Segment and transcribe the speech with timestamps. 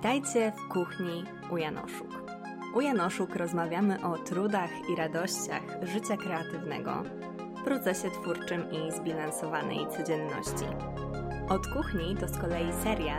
[0.00, 2.08] Witajcie w kuchni u Janoszuk.
[2.74, 7.02] U Janoszuk rozmawiamy o trudach i radościach życia kreatywnego,
[7.64, 10.64] procesie twórczym i zbilansowanej codzienności.
[11.48, 13.18] Od kuchni to z kolei seria,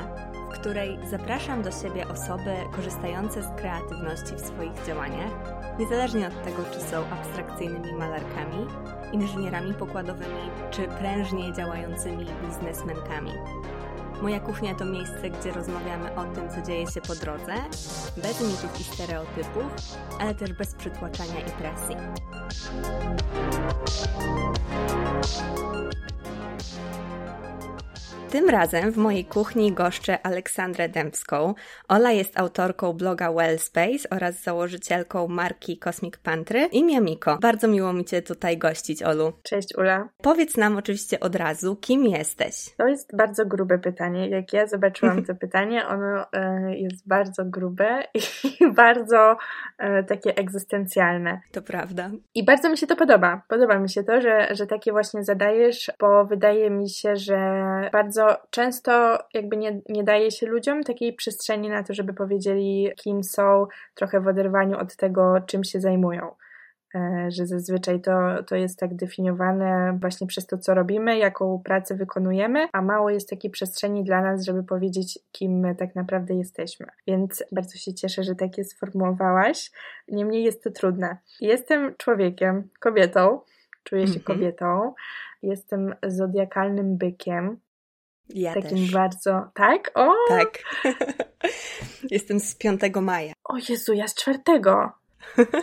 [0.52, 5.32] w której zapraszam do siebie osoby korzystające z kreatywności w swoich działaniach,
[5.80, 8.68] niezależnie od tego, czy są abstrakcyjnymi malarkami,
[9.12, 13.32] inżynierami pokładowymi, czy prężnie działającymi biznesmenkami.
[14.21, 17.53] Moja kuchnia to miejsce, gdzie rozmawiamy o tym, co dzieje się po drodze,
[18.17, 21.95] bez mitów i stereotypów, ale też bez przytłaczania i presji.
[28.31, 31.53] Tym razem w mojej kuchni goszczę Aleksandrę Dębską.
[31.88, 37.38] Ola jest autorką bloga Wellspace oraz założycielką marki Cosmic Pantry i Miamiko.
[37.41, 39.33] Bardzo miło mi Cię tutaj gościć, Olu.
[39.44, 40.09] Cześć Ula.
[40.22, 42.75] Powiedz nam oczywiście od razu, kim jesteś?
[42.78, 44.30] To jest bardzo grube pytanie.
[44.30, 48.03] Jak ja zobaczyłam to pytanie, ono e, jest bardzo grube
[48.59, 49.38] i bardzo
[49.78, 51.41] e, takie egzystencjalne.
[51.52, 52.09] To prawda.
[52.36, 53.41] I bardzo mi się to podoba.
[53.47, 57.39] Podoba mi się to, że, że takie właśnie zadajesz, bo wydaje mi się, że
[57.91, 62.89] bardzo bardzo często jakby nie, nie daje się ludziom takiej przestrzeni na to, żeby powiedzieli,
[62.95, 66.36] kim są, trochę w oderwaniu od tego, czym się zajmują.
[66.95, 71.95] E, że zazwyczaj to, to jest tak definiowane właśnie przez to, co robimy, jaką pracę
[71.95, 76.88] wykonujemy, a mało jest takiej przestrzeni dla nas, żeby powiedzieć, kim my tak naprawdę jesteśmy.
[77.08, 79.72] Więc bardzo się cieszę, że takie sformułowałaś.
[80.08, 81.17] Niemniej jest to trudne.
[81.41, 83.39] Jestem człowiekiem, kobietą,
[83.83, 84.23] czuję się -hmm.
[84.23, 84.94] kobietą,
[85.44, 87.58] jestem zodiakalnym bykiem,
[88.36, 88.92] ja takim też.
[88.92, 89.48] bardzo.
[89.54, 89.92] Tak?
[89.96, 90.14] O!
[90.30, 90.60] Tak.
[92.12, 93.34] Jestem z 5 maja.
[93.44, 95.00] O Jezu, ja z czwartego.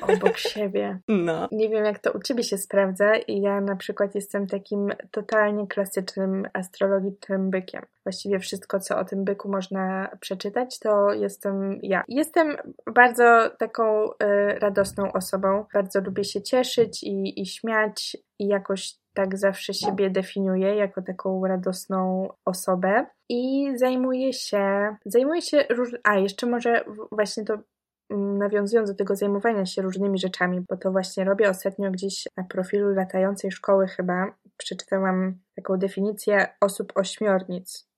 [0.02, 0.98] Obok siebie.
[1.08, 1.48] No.
[1.52, 5.66] Nie wiem, jak to u ciebie się sprawdza, i ja na przykład jestem takim totalnie
[5.66, 7.82] klasycznym astrologicznym bykiem.
[8.04, 12.04] Właściwie wszystko, co o tym byku można przeczytać, to jestem ja.
[12.08, 12.56] Jestem
[12.94, 14.14] bardzo taką y,
[14.58, 15.64] radosną osobą.
[15.74, 21.46] Bardzo lubię się cieszyć i, i śmiać, i jakoś tak zawsze siebie definiuję jako taką
[21.46, 25.90] radosną osobę i zajmuję się, zajmuję się róż...
[26.04, 27.58] a jeszcze może właśnie to
[28.10, 32.94] nawiązując do tego zajmowania się różnymi rzeczami, bo to właśnie robię ostatnio gdzieś na profilu
[32.94, 37.88] latającej szkoły chyba, przeczytałam taką definicję osób ośmiornic,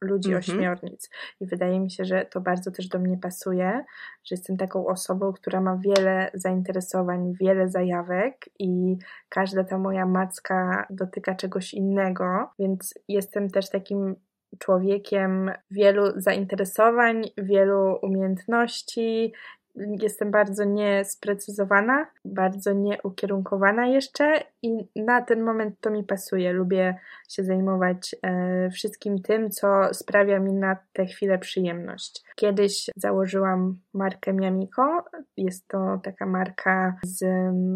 [0.00, 0.44] ludzi mm -hmm.
[0.44, 1.10] ośmiornic.
[1.40, 3.84] I wydaje mi się, że to bardzo też do mnie pasuje,
[4.24, 8.96] że jestem taką osobą, która ma wiele zainteresowań, wiele zajawek i
[9.28, 14.16] każda ta moja macka dotyka czegoś innego, więc jestem też takim
[14.58, 19.32] człowiekiem wielu zainteresowań, wielu umiejętności,
[19.76, 26.52] jestem bardzo niesprecyzowana, bardzo nieukierunkowana jeszcze i na ten moment to mi pasuje.
[26.52, 26.98] Lubię
[27.28, 32.24] się zajmować e, wszystkim tym, co sprawia mi na tę chwilę przyjemność.
[32.36, 35.04] Kiedyś założyłam markę Miamiko.
[35.36, 37.24] Jest to taka marka z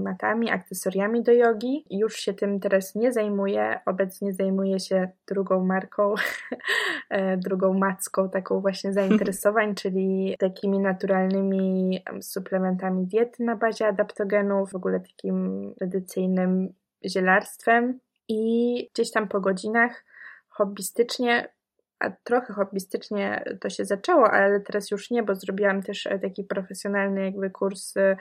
[0.02, 1.84] matami, akcesoriami do jogi.
[1.90, 3.80] Już się tym teraz nie zajmuję.
[3.86, 6.14] Obecnie zajmuję się drugą marką,
[7.10, 11.89] e, drugą macką taką właśnie zainteresowań, czyli takimi naturalnymi
[12.20, 16.72] suplementami diety na bazie adaptogenów, w ogóle takim tradycyjnym
[17.06, 20.04] zielarstwem i gdzieś tam po godzinach
[20.48, 21.48] hobbystycznie,
[21.98, 26.44] a trochę hobbystycznie to się zaczęło, ale teraz już nie, bo zrobiłam też e, taki
[26.44, 28.16] profesjonalny jakby kurs e,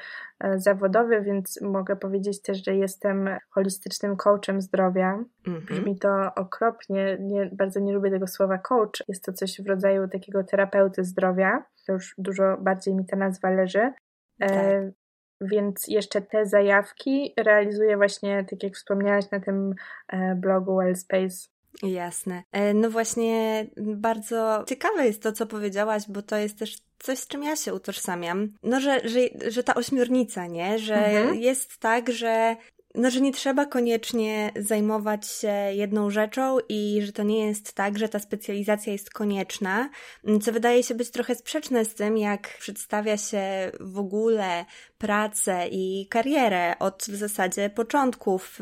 [0.55, 5.23] zawodowy, więc mogę powiedzieć też, że jestem holistycznym coachem zdrowia.
[5.47, 5.65] Mhm.
[5.65, 9.03] Brzmi to okropnie, nie, bardzo nie lubię tego słowa coach.
[9.07, 11.63] Jest to coś w rodzaju takiego terapeuty zdrowia.
[11.89, 13.93] To już dużo bardziej mi ta nazwa leży.
[14.39, 14.93] E, tak.
[15.41, 19.75] Więc jeszcze te zajawki realizuję właśnie, tak jak wspomniałaś, na tym
[20.07, 21.49] e, blogu Wellspace.
[21.83, 22.43] Jasne.
[22.51, 27.27] E, no właśnie, bardzo ciekawe jest to, co powiedziałaś, bo to jest też coś, z
[27.27, 28.53] czym ja się utożsamiam.
[28.63, 29.19] No, że, że,
[29.51, 30.79] że ta ośmiornica, nie?
[30.79, 31.35] Że mhm.
[31.35, 32.55] jest tak, że
[32.95, 37.99] no, że nie trzeba koniecznie zajmować się jedną rzeczą i że to nie jest tak,
[37.99, 39.89] że ta specjalizacja jest konieczna,
[40.41, 44.65] co wydaje się być trochę sprzeczne z tym, jak przedstawia się w ogóle
[44.97, 48.59] pracę i karierę od w zasadzie początków,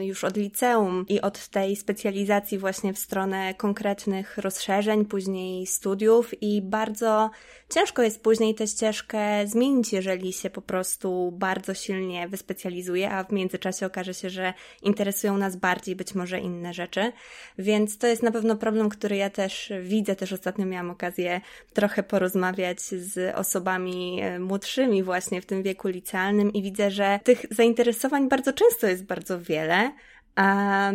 [0.00, 6.62] już od liceum i od tej specjalizacji właśnie w stronę konkretnych rozszerzeń, później studiów i
[6.62, 7.30] bardzo
[7.68, 13.32] ciężko jest później tę ścieżkę zmienić, jeżeli się po prostu bardzo silnie wyspecjalizuje, a w
[13.54, 17.12] międzyczasie okaże się, że interesują nas bardziej być może inne rzeczy.
[17.58, 20.16] Więc to jest na pewno problem, który ja też widzę.
[20.16, 21.40] Też ostatnio miałam okazję
[21.72, 27.46] trochę porozmawiać z osobami e, młodszymi właśnie w tym wieku licealnym i widzę, że tych
[27.50, 29.92] zainteresowań bardzo często jest bardzo wiele,
[30.36, 30.92] A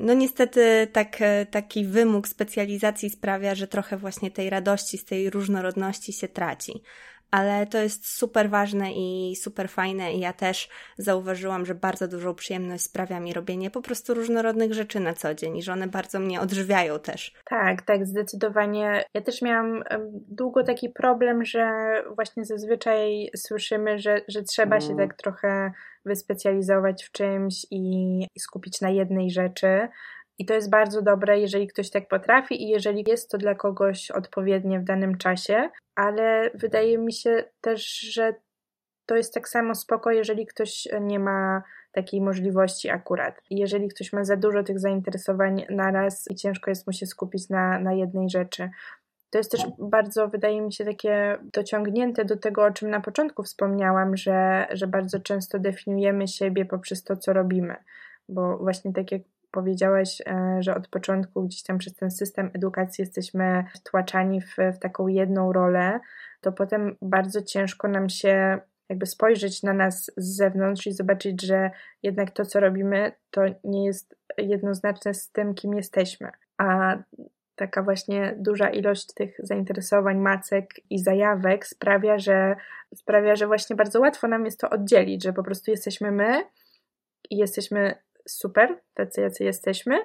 [0.00, 1.18] no niestety tak,
[1.50, 6.82] taki wymóg specjalizacji sprawia, że trochę właśnie tej radości z tej różnorodności się traci
[7.32, 10.68] ale to jest super ważne i super fajne i ja też
[10.98, 15.56] zauważyłam, że bardzo dużą przyjemność sprawia mi robienie po prostu różnorodnych rzeczy na co dzień
[15.56, 17.34] i że one bardzo mnie odżywiają też.
[17.44, 19.04] Tak, tak, zdecydowanie.
[19.14, 19.82] Ja też miałam
[20.28, 21.72] długo taki problem, że
[22.14, 25.72] właśnie zazwyczaj słyszymy, że, że trzeba się tak trochę
[26.04, 29.88] wyspecjalizować w czymś i, i skupić na jednej rzeczy,
[30.38, 34.10] i to jest bardzo dobre, jeżeli ktoś tak potrafi i jeżeli jest to dla kogoś
[34.10, 38.34] odpowiednie w danym czasie, ale wydaje mi się też, że
[39.06, 41.62] to jest tak samo spoko, jeżeli ktoś nie ma
[41.92, 43.40] takiej możliwości akurat.
[43.50, 47.78] Jeżeli ktoś ma za dużo tych zainteresowań naraz i ciężko jest mu się skupić na,
[47.78, 48.70] na jednej rzeczy.
[49.30, 53.42] To jest też bardzo, wydaje mi się, takie dociągnięte do tego, o czym na początku
[53.42, 57.76] wspomniałam, że, że bardzo często definiujemy siebie poprzez to, co robimy.
[58.28, 63.02] Bo właśnie tak jak powiedziałaś, e, że od początku gdzieś tam przez ten system edukacji
[63.02, 66.00] jesteśmy wtłaczani w, w taką jedną rolę,
[66.40, 68.58] to potem bardzo ciężko nam się
[68.88, 71.70] jakby spojrzeć na nas z zewnątrz i zobaczyć, że
[72.02, 76.30] jednak to, co robimy, to nie jest jednoznaczne z tym, kim jesteśmy.
[76.58, 76.96] A
[77.54, 82.56] taka właśnie duża ilość tych zainteresowań, macek i zajawek sprawia, że
[82.94, 86.42] sprawia, że właśnie bardzo łatwo nam jest to oddzielić, że po prostu jesteśmy my
[87.30, 87.94] i jesteśmy
[88.28, 89.98] super, tacy jacy jesteśmy,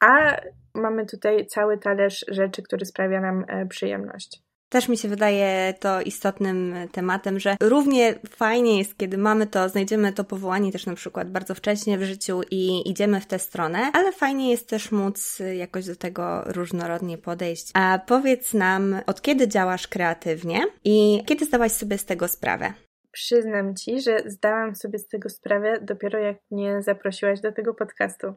[0.00, 0.40] a
[0.74, 4.42] mamy tutaj cały talerz rzeczy, który sprawia nam e, przyjemność.
[4.68, 10.12] Też mi się wydaje to istotnym tematem, że równie fajnie jest, kiedy mamy to, znajdziemy
[10.12, 14.12] to powołanie też na przykład bardzo wcześnie w życiu i idziemy w tę stronę, ale
[14.12, 17.70] fajnie jest też móc jakoś do tego różnorodnie podejść.
[17.74, 22.72] A powiedz nam, od kiedy działasz kreatywnie i kiedy zdałaś sobie z tego sprawę?
[23.18, 28.34] Przyznam ci, że zdałam sobie z tego sprawę dopiero jak mnie zaprosiłaś do tego podcastu.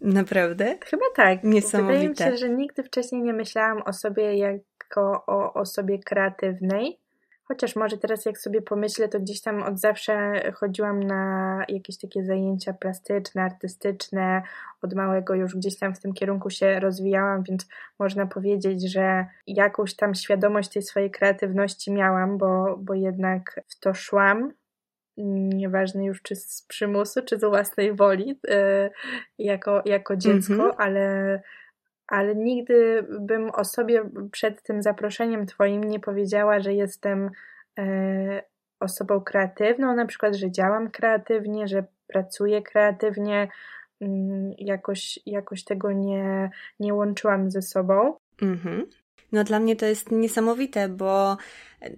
[0.00, 0.78] Naprawdę?
[0.84, 1.44] Chyba tak.
[1.44, 2.08] Niesamowite.
[2.08, 6.99] Wydaje mi się, że nigdy wcześniej nie myślałam o sobie jako o osobie kreatywnej.
[7.50, 12.24] Chociaż może teraz jak sobie pomyślę, to gdzieś tam od zawsze chodziłam na jakieś takie
[12.24, 14.42] zajęcia plastyczne, artystyczne.
[14.82, 17.68] Od małego już gdzieś tam w tym kierunku się rozwijałam, więc
[17.98, 23.94] można powiedzieć, że jakąś tam świadomość tej swojej kreatywności miałam, bo, bo jednak w to
[23.94, 24.52] szłam.
[25.54, 28.90] Nieważne już czy z przymusu, czy z własnej woli, yy,
[29.38, 30.74] jako, jako dziecko, mm -hmm.
[30.78, 31.42] ale
[32.10, 34.02] ale nigdy bym o sobie
[34.32, 37.30] przed tym zaproszeniem Twoim nie powiedziała, że jestem
[37.78, 38.42] e,
[38.80, 43.48] osobą kreatywną, na przykład, że działam kreatywnie, że pracuję kreatywnie.
[44.00, 48.16] Mm, jakoś, jakoś tego nie, nie łączyłam ze sobą.
[48.42, 48.86] Mhm.
[49.32, 51.36] No dla mnie to jest niesamowite, bo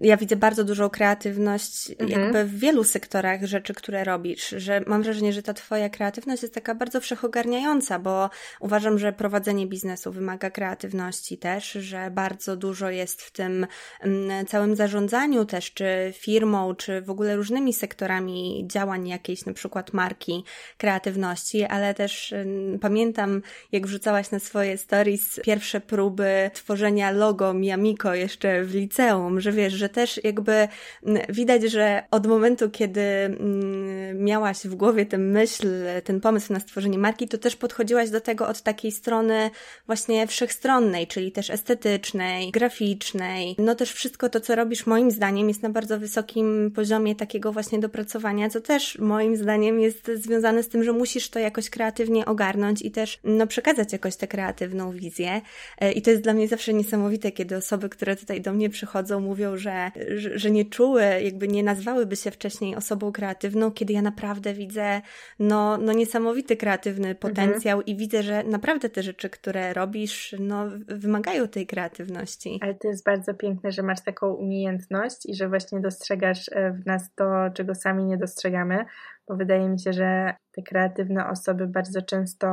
[0.00, 2.10] ja widzę bardzo dużą kreatywność mhm.
[2.10, 6.54] jakby w wielu sektorach rzeczy, które robisz, że mam wrażenie, że ta twoja kreatywność jest
[6.54, 8.30] taka bardzo wszechogarniająca, bo
[8.60, 13.66] uważam, że prowadzenie biznesu wymaga kreatywności też, że bardzo dużo jest w tym
[14.00, 19.92] mm, całym zarządzaniu też, czy firmą, czy w ogóle różnymi sektorami działań jakiejś, na przykład
[19.92, 20.44] marki
[20.78, 23.42] kreatywności, ale też mm, pamiętam,
[23.72, 29.71] jak wrzucałaś na swoje stories pierwsze próby tworzenia logo Miamiko jeszcze w liceum, że wiesz,
[29.72, 30.68] że też jakby
[31.06, 35.66] mm, widać, że od momentu, kiedy mm, miałaś w głowie tę myśl,
[36.04, 39.50] ten pomysł na stworzenie marki, to też podchodziłaś do tego od takiej strony
[39.86, 43.56] właśnie wszechstronnej, czyli też estetycznej, graficznej.
[43.58, 47.78] No też wszystko to, co robisz, moim zdaniem, jest na bardzo wysokim poziomie takiego właśnie
[47.78, 52.82] dopracowania, co też moim zdaniem jest związane z tym, że musisz to jakoś kreatywnie ogarnąć
[52.82, 55.40] i też no, przekazać jakoś tę kreatywną wizję.
[55.78, 59.20] E, I to jest dla mnie zawsze niesamowite, kiedy osoby, które tutaj do mnie przychodzą,
[59.20, 59.90] mówią, że,
[60.34, 65.00] że, nie czuły, jakby nie nazwałyby się wcześniej osobą kreatywną, kiedy ja naprawdę widzę
[65.38, 67.86] no, no niesamowity kreatywny potencjał mhm.
[67.86, 72.58] i widzę, że naprawdę te rzeczy, które robisz, no wymagają tej kreatywności.
[72.62, 76.86] Ale to jest bardzo piękne, że masz taką umiejętność i że właśnie dostrzegasz e, w
[76.86, 78.84] nas to, czego sami nie dostrzegamy,
[79.28, 82.46] bo wydaje mi się, że te kreatywne osoby bardzo często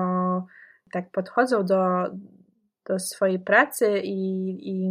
[0.91, 2.03] tak podchodzą do,
[2.85, 4.89] do swojej pracy i, i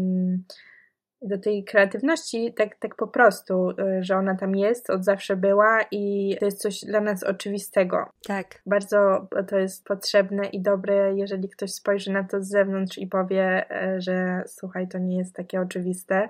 [1.23, 5.81] do tej kreatywności tak, tak po prostu, y, że ona tam jest, od zawsze była
[5.91, 8.13] i to jest coś dla nas oczywistego.
[8.27, 8.63] Tak.
[8.67, 13.71] Bardzo to jest potrzebne i dobre, jeżeli ktoś spojrzy na to z zewnątrz i powie,
[13.71, 16.29] e, że słuchaj, to nie jest takie oczywiste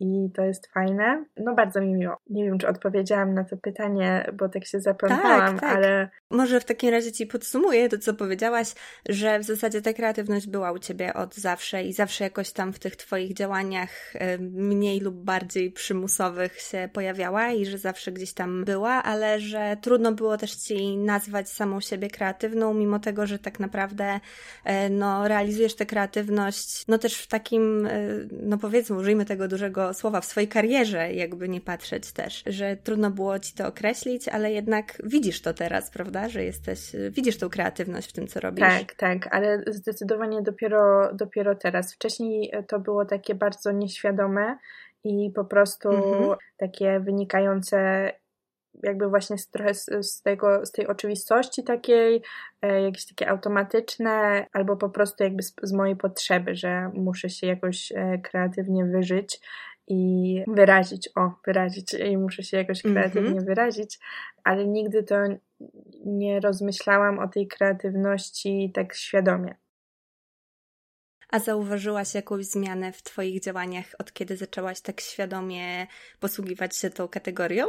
[0.00, 1.24] i to jest fajne.
[1.36, 2.16] No bardzo mi miło.
[2.30, 5.76] Nie wiem, czy odpowiedziałam na to pytanie, bo tak się zaplątałam, tak, tak.
[5.76, 6.08] ale...
[6.30, 8.74] Może w takim razie Ci podsumuję to, co powiedziałaś,
[9.08, 12.78] że w zasadzie ta kreatywność była u Ciebie od zawsze i zawsze jakoś tam w
[12.78, 18.90] tych Twoich działaniach mniej lub bardziej przymusowych się pojawiała i że zawsze gdzieś tam była,
[18.90, 24.20] ale że trudno było też Ci nazwać samą siebie kreatywną, mimo tego, że tak naprawdę
[24.64, 27.90] e, no, realizujesz tę kreatywność no też w takim, e,
[28.42, 33.10] no powiedzmy, użyjmy tego dużego słowa, w swojej karierze, jakby nie patrzeć też, że trudno
[33.10, 38.08] było ci to określić, ale jednak widzisz to teraz, prawda, że jesteś, widzisz tą kreatywność
[38.08, 38.68] w tym, co robisz.
[38.68, 41.94] Tak, tak, ale zdecydowanie dopiero, dopiero teraz.
[41.94, 44.58] Wcześniej to było takie bardzo nieświadome
[45.04, 46.36] i po prostu mhm.
[46.56, 48.10] takie wynikające
[48.82, 52.22] jakby właśnie z, trochę z, z, tego, z tej oczywistości takiej,
[52.62, 57.46] e, jakieś takie automatyczne, albo po prostu jakby z, z mojej potrzeby, że muszę się
[57.46, 59.40] jakoś e, kreatywnie wyżyć
[59.88, 62.94] i wyrazić, o, wyrazić i muszę się jakoś mhm.
[62.94, 63.46] kreatywnie mm -hmm.
[63.46, 63.98] wyrazić,
[64.44, 65.16] ale nigdy to
[66.04, 69.54] nie rozmyślałam o tej kreatywności tak świadomie.
[71.30, 75.86] A zauważyłaś jakąś zmianę w Twoich działaniach, od kiedy zaczęłaś tak świadomie
[76.20, 77.66] posługiwać się tą kategorią?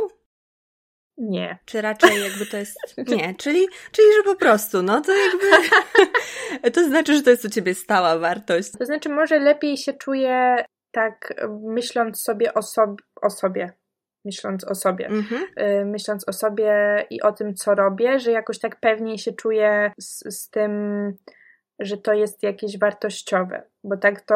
[1.18, 1.58] Nie.
[1.66, 2.78] Czy raczej jakby to jest.
[3.18, 5.70] Nie, czyli, czyli że po prostu, no to jakby.
[6.76, 8.72] to znaczy, że to jest u ciebie stała wartość.
[8.72, 13.74] To znaczy, może lepiej się czuję tak myśląc sobie o, sob o sobie.
[14.25, 15.08] Myśląc o sobie.
[15.08, 15.46] Mhm.
[15.60, 19.91] Y, myśląc o sobie i o tym, co robię, że jakoś tak pewniej się czuję
[20.00, 20.72] z, z tym,
[21.79, 23.63] że to jest jakieś wartościowe.
[23.84, 24.36] Bo tak to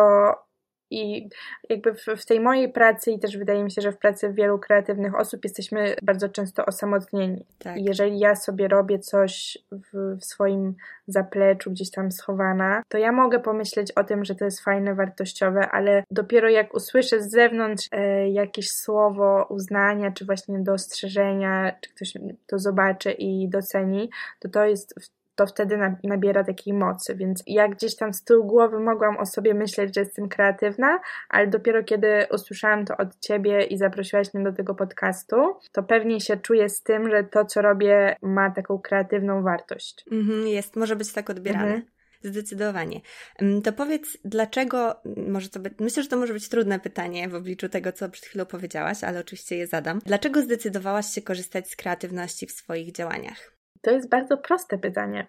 [0.91, 1.29] i
[1.69, 4.60] jakby w, w, tej mojej pracy, i też wydaje mi się, że w pracy wielu
[4.60, 7.45] kreatywnych osób jesteśmy bardzo często osamotnieni.
[7.60, 7.77] Tak.
[7.77, 10.75] I jeżeli ja sobie robię coś w, w, swoim
[11.07, 15.69] zapleczu, gdzieś tam schowana, to ja mogę pomyśleć o tym, że to jest fajne, wartościowe,
[15.69, 22.13] ale dopiero jak usłyszę z zewnątrz e, jakieś słowo uznania, czy właśnie dostrzeżenia, czy ktoś
[22.48, 24.93] to zobaczy i doceni, to to jest
[25.41, 27.15] to wtedy nabiera takiej mocy.
[27.15, 31.48] Więc ja gdzieś tam z tyłu głowy mogłam o sobie myśleć, że jestem kreatywna, ale
[31.48, 35.36] dopiero kiedy usłyszałam to od ciebie i zaprosiłaś mnie do tego podcastu,
[35.71, 40.05] to pewnie się czuję z tym, że to, co robię, ma taką kreatywną wartość.
[40.12, 41.65] Mhm, jest, może być tak odbierane.
[41.65, 41.81] Mhm.
[42.24, 43.01] Zdecydowanie.
[43.39, 47.69] Mm, to powiedz, dlaczego, może to myślę, że to może być trudne pytanie w obliczu
[47.69, 50.00] tego, co przed chwilą powiedziałaś, ale oczywiście je zadam.
[50.05, 53.61] Dlaczego zdecydowałaś się korzystać z kreatywności w swoich działaniach?
[53.82, 55.28] To jest bardzo proste pytanie.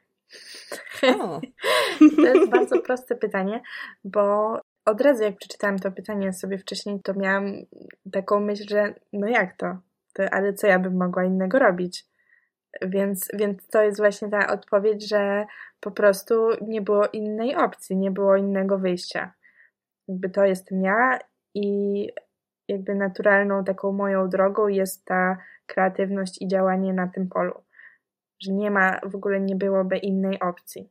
[2.17, 3.63] To jest bardzo proste pytanie,
[4.05, 7.53] bo od razu jak przeczytałam to pytanie sobie wcześniej, to miałam
[8.13, 9.79] taką myśl, że no jak to?
[10.15, 12.07] to ale co ja bym mogła innego robić?
[12.83, 15.45] Więc, więc to jest właśnie ta odpowiedź, że
[15.81, 19.33] po prostu nie było innej opcji, nie było innego wyjścia.
[20.09, 21.19] Jakby to jestem ja
[21.55, 22.09] i
[22.69, 27.63] jakby naturalną taką moją drogą jest ta kreatywność i działanie na tym polu
[28.43, 30.91] że nie ma, w ogóle nie byłoby innej opcji.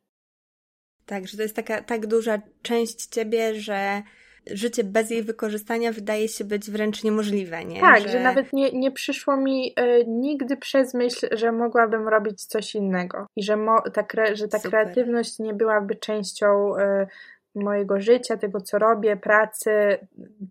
[1.06, 4.02] Tak, że to jest taka tak duża część ciebie, że
[4.48, 7.80] życie bez jej wykorzystania wydaje się być wręcz niemożliwe, nie?
[7.80, 12.46] Tak, że, że nawet nie, nie przyszło mi y, nigdy przez myśl, że mogłabym robić
[12.46, 17.08] coś innego i że, mo, ta, kre, że ta kreatywność nie byłaby częścią y,
[17.56, 19.72] mojego życia, tego co robię, pracy,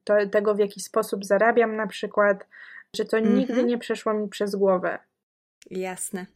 [0.05, 2.47] to, tego w jaki sposób zarabiam na przykład,
[2.97, 3.37] że to mm -hmm.
[3.37, 4.99] nigdy nie przeszło mi przez głowę.
[5.71, 6.27] Jasne.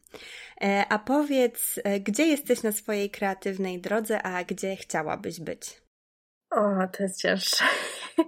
[0.62, 5.83] E, a powiedz, e, gdzie jesteś na swojej kreatywnej drodze, a gdzie chciałabyś być?
[6.50, 7.64] O, to jest cięższe.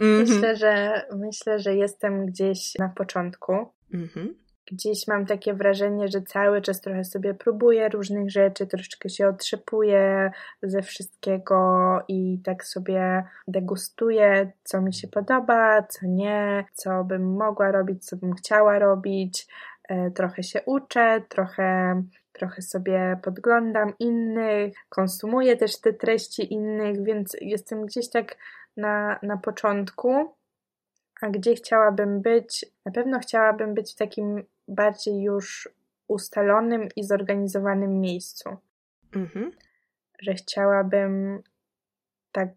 [0.00, 0.28] Mm -hmm.
[0.28, 3.52] Myślę, że myślę, że jestem gdzieś na początku.
[3.94, 4.28] Mm -hmm.
[4.72, 10.30] Gdzieś mam takie wrażenie, że cały czas trochę sobie próbuję różnych rzeczy, troszeczkę się otrzepuję
[10.62, 11.58] ze wszystkiego
[12.08, 18.16] i tak sobie degustuję, co mi się podoba, co nie, co bym mogła robić, co
[18.16, 19.46] bym chciała robić.
[19.88, 22.02] E, trochę się uczę, trochę,
[22.32, 28.36] trochę sobie podglądam innych, konsumuję też te treści innych, więc jestem gdzieś tak
[28.76, 30.34] na, na początku.
[31.20, 32.66] A gdzie chciałabym być?
[32.84, 35.68] Na pewno chciałabym być w takim bardziej już
[36.08, 38.56] ustalonym i zorganizowanym miejscu.
[39.14, 39.50] Mhm.
[40.18, 41.42] Że chciałabym
[42.32, 42.48] tak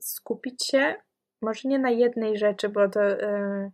[0.00, 0.94] skupić się,
[1.42, 3.02] może nie na jednej rzeczy, bo to.
[3.02, 3.70] Yy,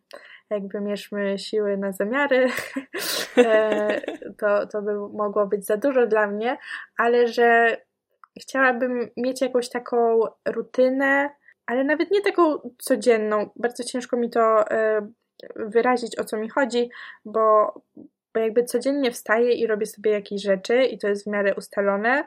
[0.52, 2.48] jakby mieszmy siły na zamiary,
[3.36, 4.00] e,
[4.38, 6.58] to, to by mogło być za dużo dla mnie,
[6.96, 7.76] ale że
[8.40, 11.30] chciałabym mieć jakąś taką rutynę,
[11.66, 13.50] ale nawet nie taką codzienną.
[13.56, 15.08] Bardzo ciężko mi to e,
[15.56, 16.90] wyrazić, o co mi chodzi,
[17.24, 17.74] bo,
[18.34, 22.24] bo jakby codziennie wstaję i robię sobie jakieś rzeczy i to jest w miarę ustalone,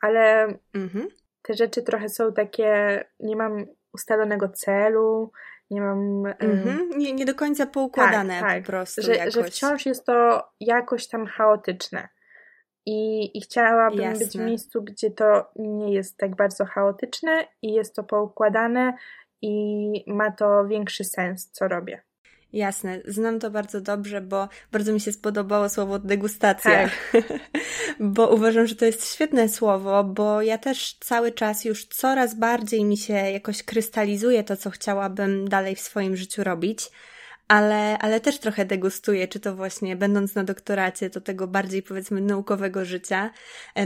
[0.00, 1.08] ale mhm.
[1.42, 5.32] te rzeczy trochę są takie, nie mam ustalonego celu,
[5.74, 6.26] Nie mam.
[6.26, 6.90] Mhm.
[6.96, 8.62] Nie, nie do końca poukładane tak, tak.
[8.62, 9.02] po prostu.
[9.02, 9.34] Że, jakoś.
[9.34, 12.08] że wciąż jest to jakoś tam chaotyczne.
[12.86, 14.24] I, i chciałabym Jasne.
[14.24, 18.96] być w miejscu, gdzie to nie jest tak bardzo chaotyczne i jest to poukładane
[19.42, 22.02] i ma to większy sens, co robię.
[22.54, 27.22] Jasne, znam to bardzo dobrze, bo bardzo mi się spodobało słowo degustacja, tak.
[28.00, 32.84] bo uważam, że to jest świetne słowo, bo ja też cały czas już coraz bardziej
[32.84, 36.90] mi się jakoś krystalizuje to, co chciałabym dalej w swoim życiu robić.
[37.48, 42.20] Ale, ale też trochę degustuję, czy to właśnie będąc na doktoracie, to tego bardziej powiedzmy
[42.20, 43.30] naukowego życia.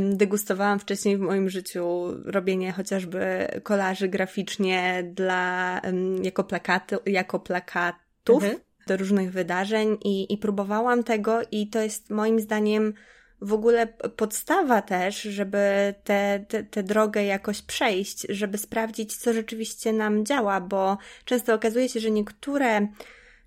[0.00, 5.80] Degustowałam wcześniej w moim życiu robienie chociażby kolaży graficznie dla,
[6.22, 8.58] jako plakatu, jako plakat mhm.
[8.86, 12.94] do różnych wydarzeń i, i próbowałam tego i to jest moim zdaniem
[13.40, 15.58] w ogóle podstawa też, żeby
[16.04, 21.54] tę te, te, te drogę jakoś przejść, żeby sprawdzić, co rzeczywiście nam działa, bo często
[21.54, 22.88] okazuje się, że niektóre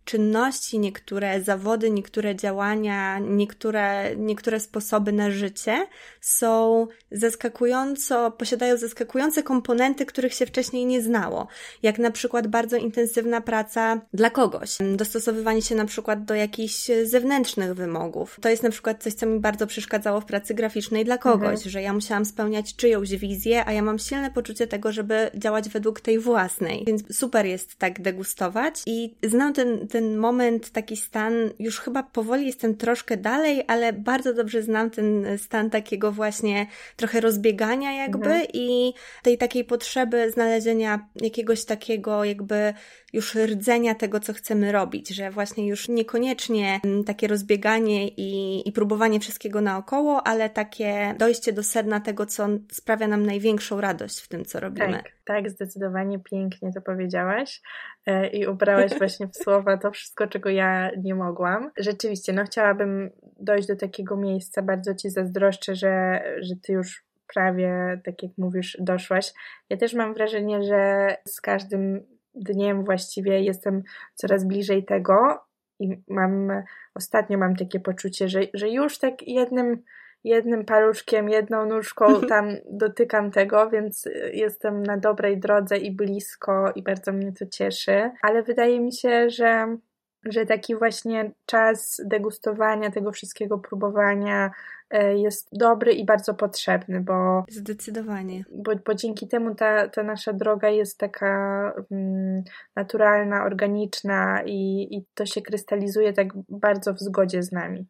[0.05, 5.87] czynności, niektóre zawody, niektóre działania, niektóre, niektóre sposoby na życie
[6.21, 11.47] są zaskakująco, posiadają zaskakujące komponenty, których się wcześniej nie znało.
[11.83, 17.73] Jak na przykład bardzo intensywna praca dla kogoś, dostosowywanie się na przykład do jakichś zewnętrznych
[17.73, 18.37] wymogów.
[18.41, 21.69] To jest na przykład coś, co mi bardzo przeszkadzało w pracy graficznej dla kogoś, mhm.
[21.69, 26.01] że ja musiałam spełniać czyjąś wizję, a ja mam silne poczucie tego, żeby działać według
[26.01, 26.83] tej własnej.
[26.87, 32.45] Więc super jest tak degustować i znam ten, ten moment, taki stan, już chyba powoli
[32.45, 38.47] jestem troszkę dalej, ale bardzo dobrze znam ten stan takiego właśnie trochę rozbiegania jakby mhm.
[38.53, 38.93] i
[39.23, 42.73] tej takiej potrzeby znalezienia jakiegoś takiego jakby
[43.13, 49.19] już rdzenia tego, co chcemy robić, że właśnie już niekoniecznie takie rozbieganie i, i próbowanie
[49.19, 54.45] wszystkiego naokoło, ale takie dojście do sedna tego, co sprawia nam największą radość w tym,
[54.45, 54.93] co robimy.
[54.93, 57.61] Tak, tak, zdecydowanie pięknie to powiedziałaś
[58.05, 61.71] e, i ubrałaś właśnie w słowa to wszystko, czego ja nie mogłam.
[61.77, 63.09] Rzeczywiście, no chciałabym
[63.39, 68.77] dojść do takiego miejsca, bardzo Ci zazdroszczę, że, że Ty już prawie, tak jak mówisz,
[68.79, 69.33] doszłaś.
[69.69, 73.83] Ja też mam wrażenie, że z każdym dniem właściwie jestem
[74.15, 75.39] coraz bliżej tego
[75.79, 76.63] i mam,
[76.95, 79.83] ostatnio mam takie poczucie, że, że już tak jednym,
[80.23, 86.83] jednym paluszkiem, jedną nóżką tam dotykam tego, więc jestem na dobrej drodze i blisko i
[86.83, 89.77] bardzo mnie to cieszy, ale wydaje mi się, że
[90.25, 94.51] że taki właśnie czas degustowania tego wszystkiego, próbowania
[94.89, 97.43] e, jest dobry i bardzo potrzebny, bo.
[97.49, 98.45] Zdecydowanie.
[98.51, 102.43] Bo, bo dzięki temu ta, ta nasza droga jest taka mm,
[102.75, 107.87] naturalna, organiczna i, i to się krystalizuje tak bardzo w zgodzie z nami.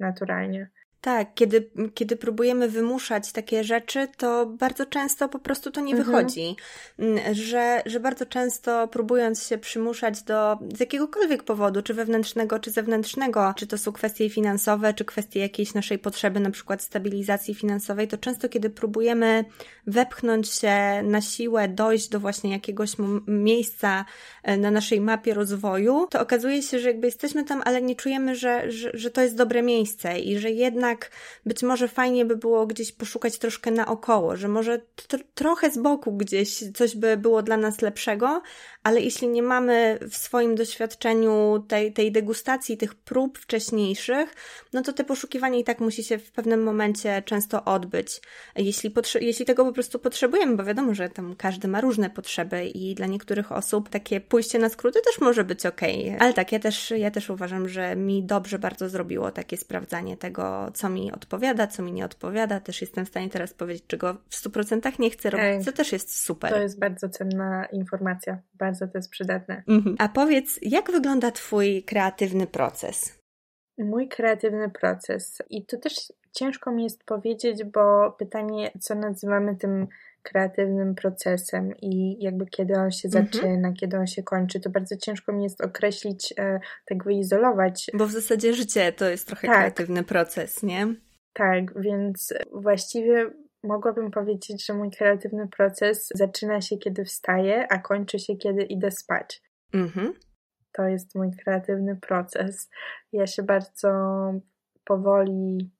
[0.00, 0.70] Naturalnie.
[1.08, 6.06] Tak, kiedy, kiedy próbujemy wymuszać takie rzeczy, to bardzo często po prostu to nie mhm.
[6.06, 6.56] wychodzi.
[6.98, 12.70] Mm, że, że bardzo często próbując się przymuszać do z jakiegokolwiek powodu, czy wewnętrznego, czy
[12.70, 18.08] zewnętrznego, czy to są kwestie finansowe, czy kwestie jakiejś naszej potrzeby, na przykład stabilizacji finansowej,
[18.08, 19.44] to często kiedy próbujemy
[19.86, 22.92] wepchnąć się na siłę, dojść do właśnie jakiegoś
[23.26, 24.04] miejsca
[24.42, 28.36] e, na naszej mapie rozwoju, to okazuje się, że jakby jesteśmy tam, ale nie czujemy,
[28.36, 31.10] że, że, że to jest dobre miejsce i że jednak jednak
[31.46, 34.80] być może fajnie by było gdzieś poszukać troszkę naokoło, że może
[35.34, 38.42] trochę z boku gdzieś coś by było dla nas lepszego,
[38.82, 44.34] ale jeśli nie mamy w swoim doświadczeniu tej, tej degustacji, tych prób wcześniejszych,
[44.72, 48.20] no to te poszukiwanie i tak musi się w pewnym momencie często odbyć.
[48.56, 52.94] Jeśli, jeśli tego po prostu potrzebujemy, bo wiadomo, że tam każdy ma różne potrzeby i
[52.94, 55.80] dla niektórych osób takie pójście na skróty też może być ok.
[56.18, 60.70] Ale tak, ja też, ja też uważam, że mi dobrze bardzo zrobiło takie sprawdzanie tego,
[60.78, 62.60] co mi odpowiada, co mi nie odpowiada.
[62.60, 66.20] Też jestem w stanie teraz powiedzieć, czego w 100% nie chcę robić, co też jest
[66.20, 66.50] super.
[66.50, 68.38] To jest bardzo cenna informacja.
[68.54, 69.62] Bardzo to jest przydatne.
[69.68, 69.96] Mhm.
[69.98, 73.18] A powiedz, jak wygląda Twój kreatywny proces?
[73.78, 75.42] Mój kreatywny proces.
[75.50, 79.86] I to też ciężko mi jest powiedzieć, bo pytanie, co nazywamy tym
[80.22, 83.26] kreatywnym procesem i jakby kiedy on się mhm.
[83.26, 87.90] zaczyna, kiedy on się kończy, to bardzo ciężko mi jest określić, e, tak wyizolować.
[87.94, 89.56] Bo w zasadzie życie to jest trochę tak.
[89.56, 90.94] kreatywny proces, nie?
[91.32, 93.30] Tak, więc właściwie
[93.64, 98.90] mogłabym powiedzieć, że mój kreatywny proces zaczyna się, kiedy wstaję, a kończy się, kiedy idę
[98.90, 99.42] spać.
[99.74, 100.12] Mhm.
[100.72, 102.70] To jest mój kreatywny proces.
[103.12, 103.90] Ja się bardzo
[104.84, 105.70] powoli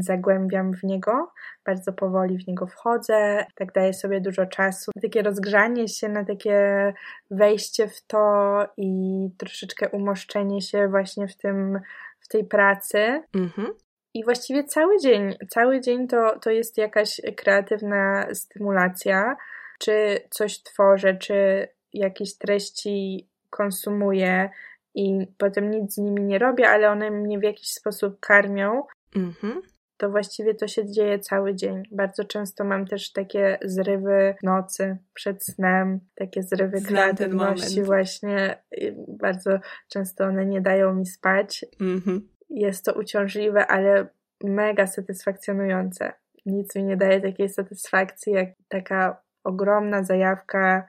[0.00, 1.32] zagłębiam w niego,
[1.66, 4.90] bardzo powoli w niego wchodzę, tak daję sobie dużo czasu.
[5.02, 6.92] Takie rozgrzanie się, na takie
[7.30, 11.80] wejście w to i troszeczkę umoszczenie się właśnie w tym,
[12.20, 13.22] w tej pracy.
[13.34, 13.68] Mhm.
[14.14, 19.36] I właściwie cały dzień, cały dzień to, to jest jakaś kreatywna stymulacja,
[19.78, 24.50] czy coś tworzę, czy jakieś treści konsumuję
[24.94, 28.82] i potem nic z nimi nie robię, ale one mnie w jakiś sposób karmią,
[29.16, 29.62] mhm.
[29.96, 31.82] to właściwie to się dzieje cały dzień.
[31.90, 38.62] Bardzo często mam też takie zrywy nocy przed snem, takie zrywy Znam kreatywności właśnie.
[39.08, 41.64] Bardzo często one nie dają mi spać.
[41.80, 42.28] Mhm.
[42.50, 44.06] Jest to uciążliwe, ale
[44.44, 46.12] mega satysfakcjonujące.
[46.46, 50.88] Nic mi nie daje takiej satysfakcji, jak taka ogromna zajawka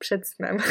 [0.00, 0.58] przed snem.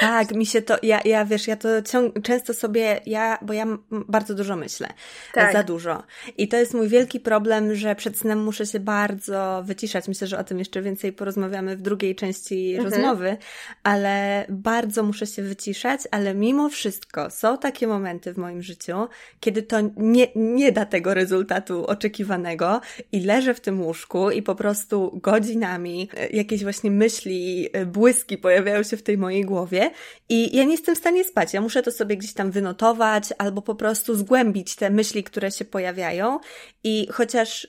[0.00, 3.66] Tak, mi się to, ja, ja wiesz, ja to ciąg, często sobie, ja, bo ja
[3.90, 4.88] bardzo dużo myślę,
[5.32, 5.52] tak.
[5.52, 6.02] za dużo.
[6.36, 10.08] I to jest mój wielki problem, że przed snem muszę się bardzo wyciszać.
[10.08, 12.90] Myślę, że o tym jeszcze więcej porozmawiamy w drugiej części mhm.
[12.90, 13.36] rozmowy,
[13.82, 19.08] ale bardzo muszę się wyciszać, ale mimo wszystko są takie momenty w moim życiu,
[19.40, 22.80] kiedy to nie, nie da tego rezultatu oczekiwanego
[23.12, 28.38] i leżę w tym łóżku i po prostu godzinami e, jakieś właśnie myśli, e, błyski
[28.40, 29.90] pojawiają się w tej mojej głowie
[30.28, 31.54] i ja nie jestem w stanie spać.
[31.54, 35.64] Ja muszę to sobie gdzieś tam wynotować albo po prostu zgłębić te myśli, które się
[35.64, 36.38] pojawiają
[36.84, 37.68] i chociaż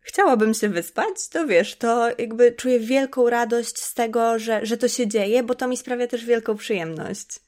[0.00, 4.88] chciałabym się wyspać, to wiesz, to jakby czuję wielką radość z tego, że, że to
[4.88, 7.40] się dzieje, bo to mi sprawia też wielką przyjemność.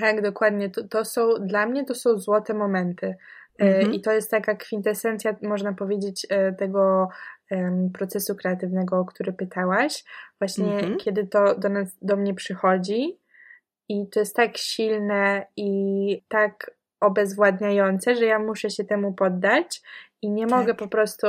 [0.00, 0.70] Tak, dokładnie.
[0.70, 3.14] To, to są, dla mnie to są złote momenty.
[3.60, 3.94] E, mhm.
[3.94, 7.08] I to jest taka kwintesencja, można powiedzieć, e, tego
[7.94, 10.04] procesu kreatywnego, o który pytałaś.
[10.40, 10.96] Właśnie mhm.
[10.96, 13.18] kiedy to do, nas, do mnie przychodzi
[13.88, 19.82] i to jest tak silne i tak obezwładniające, że ja muszę się temu poddać
[20.22, 20.58] i nie tak.
[20.58, 21.26] mogę po prostu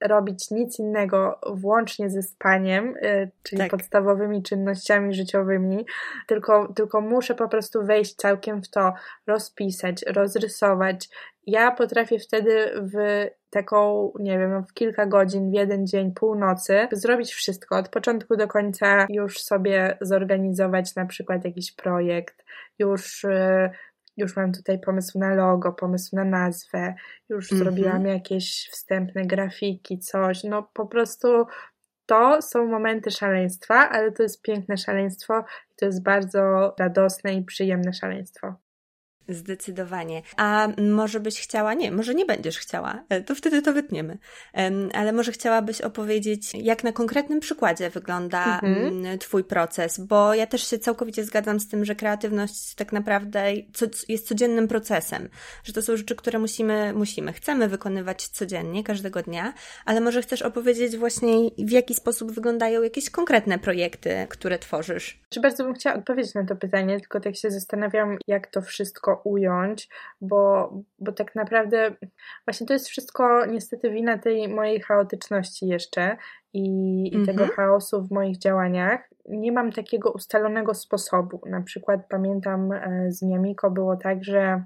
[0.00, 3.70] robić nic innego włącznie ze spaniem, y, czyli tak.
[3.70, 5.86] podstawowymi czynnościami życiowymi,
[6.26, 8.92] tylko, tylko muszę po prostu wejść całkiem w to,
[9.26, 11.08] rozpisać, rozrysować.
[11.46, 17.32] Ja potrafię wtedy w taką, nie wiem, w kilka godzin, w jeden dzień, północy, zrobić
[17.32, 22.44] wszystko, od początku do końca już sobie zorganizować na przykład jakiś projekt,
[22.78, 23.70] już y,
[24.16, 26.94] już mam tutaj pomysł na logo, pomysł na nazwę,
[27.28, 27.56] już -hmm.
[27.56, 30.44] zrobiłam jakieś wstępne grafiki, coś.
[30.44, 31.46] No po prostu
[32.06, 37.44] to są momenty szaleństwa, ale to jest piękne szaleństwo i to jest bardzo radosne i
[37.44, 38.54] przyjemne szaleństwo.
[39.28, 40.22] Zdecydowanie.
[40.36, 44.18] A może byś chciała, nie, może nie będziesz chciała, e, to wtedy to wytniemy,
[44.94, 49.18] ale może chciałabyś opowiedzieć, jak na konkretnym przykładzie wygląda mhm.
[49.18, 53.52] Twój proces, bo ja też się całkowicie zgadzam z tym, że kreatywność tak naprawdę
[54.08, 55.28] jest codziennym procesem,
[55.64, 59.52] że to są rzeczy, które musimy, musimy, chcemy wykonywać codziennie, każdego dnia,
[59.84, 65.20] ale może chcesz opowiedzieć właśnie, w jaki sposób wyglądają jakieś konkretne projekty, które tworzysz?
[65.28, 69.15] Czy bardzo bym chciała odpowiedzieć na to pytanie, tylko tak się zastanawiam, jak to wszystko
[69.24, 69.88] ująć,
[70.20, 71.96] bo, bo tak naprawdę
[72.46, 76.16] właśnie to jest wszystko niestety wina tej mojej chaotyczności jeszcze
[76.52, 77.50] i, i tego mhm.
[77.50, 79.10] chaosu w moich działaniach.
[79.28, 81.40] Nie mam takiego ustalonego sposobu.
[81.46, 84.64] Na przykład pamiętam e, z Miamiko było tak, że,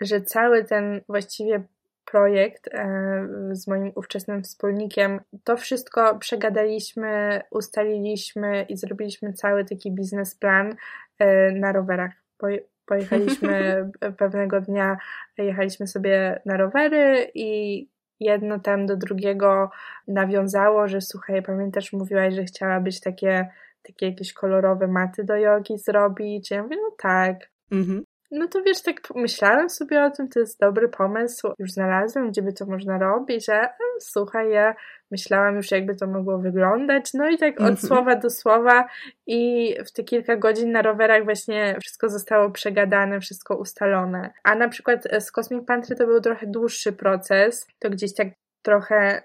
[0.00, 1.64] że cały ten właściwie
[2.10, 5.20] projekt e, z moim ówczesnym wspólnikiem.
[5.44, 10.76] To wszystko przegadaliśmy, ustaliliśmy i zrobiliśmy cały taki biznesplan
[11.18, 12.12] e, na rowerach.
[12.90, 13.84] Pojechaliśmy
[14.18, 14.96] pewnego dnia,
[15.38, 17.88] jechaliśmy sobie na rowery i
[18.20, 19.70] jedno tam do drugiego
[20.08, 23.48] nawiązało, że słuchaj, pamiętasz, mówiłaś, że chciałabyś takie,
[23.82, 26.50] takie jakieś kolorowe maty do jogi zrobić?
[26.50, 27.36] Ja mówię, no tak.
[27.72, 28.04] Mhm.
[28.30, 32.42] No to wiesz, tak myślałem sobie o tym, to jest dobry pomysł, już znalazłem, gdzie
[32.42, 33.68] by to można robić, że
[34.00, 34.74] słuchaj, ja
[35.10, 37.86] myślałam już, jakby to mogło wyglądać, no i tak od -hmm.
[37.86, 38.88] słowa do słowa
[39.26, 44.30] i w te kilka godzin na rowerach właśnie wszystko zostało przegadane, wszystko ustalone.
[44.44, 48.28] A na przykład z Cosmic Pantry to był trochę dłuższy proces, to gdzieś tak
[48.62, 49.22] trochę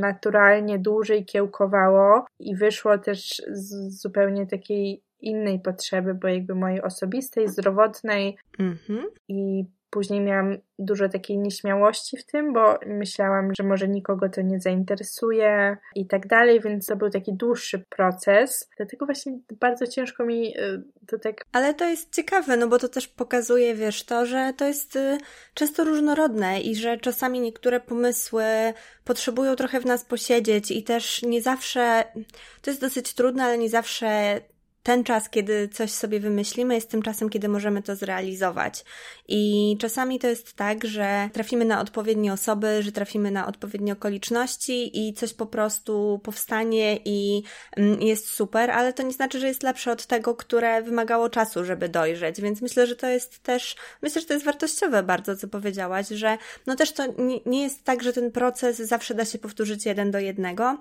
[0.00, 7.48] naturalnie dłużej kiełkowało i wyszło też z zupełnie takiej innej potrzeby, bo jakby mojej osobistej,
[7.48, 9.06] zdrowotnej mhm.
[9.28, 14.60] i później miałam dużo takiej nieśmiałości w tym, bo myślałam, że może nikogo to nie
[14.60, 18.70] zainteresuje i tak dalej, więc to był taki dłuższy proces.
[18.76, 21.44] Dlatego właśnie bardzo ciężko mi y, to tak.
[21.52, 25.18] Ale to jest ciekawe, no bo to też pokazuje, wiesz, to, że to jest y,
[25.54, 28.44] często różnorodne i że czasami niektóre pomysły
[29.04, 32.04] potrzebują trochę w nas posiedzieć i też nie zawsze,
[32.62, 34.40] to jest dosyć trudne, ale nie zawsze
[34.88, 38.84] ten czas, kiedy coś sobie wymyślimy, jest tym czasem, kiedy możemy to zrealizować.
[39.28, 45.08] I czasami to jest tak, że trafimy na odpowiednie osoby, że trafimy na odpowiednie okoliczności
[45.08, 47.42] i coś po prostu powstanie i
[47.76, 51.64] mm, jest super, ale to nie znaczy, że jest lepsze od tego, które wymagało czasu,
[51.64, 52.40] żeby dojrzeć.
[52.40, 56.38] Więc myślę, że to jest też, myślę, że to jest wartościowe bardzo, co powiedziałaś, że
[56.66, 60.10] no też to nie, nie jest tak, że ten proces zawsze da się powtórzyć jeden
[60.10, 60.78] do jednego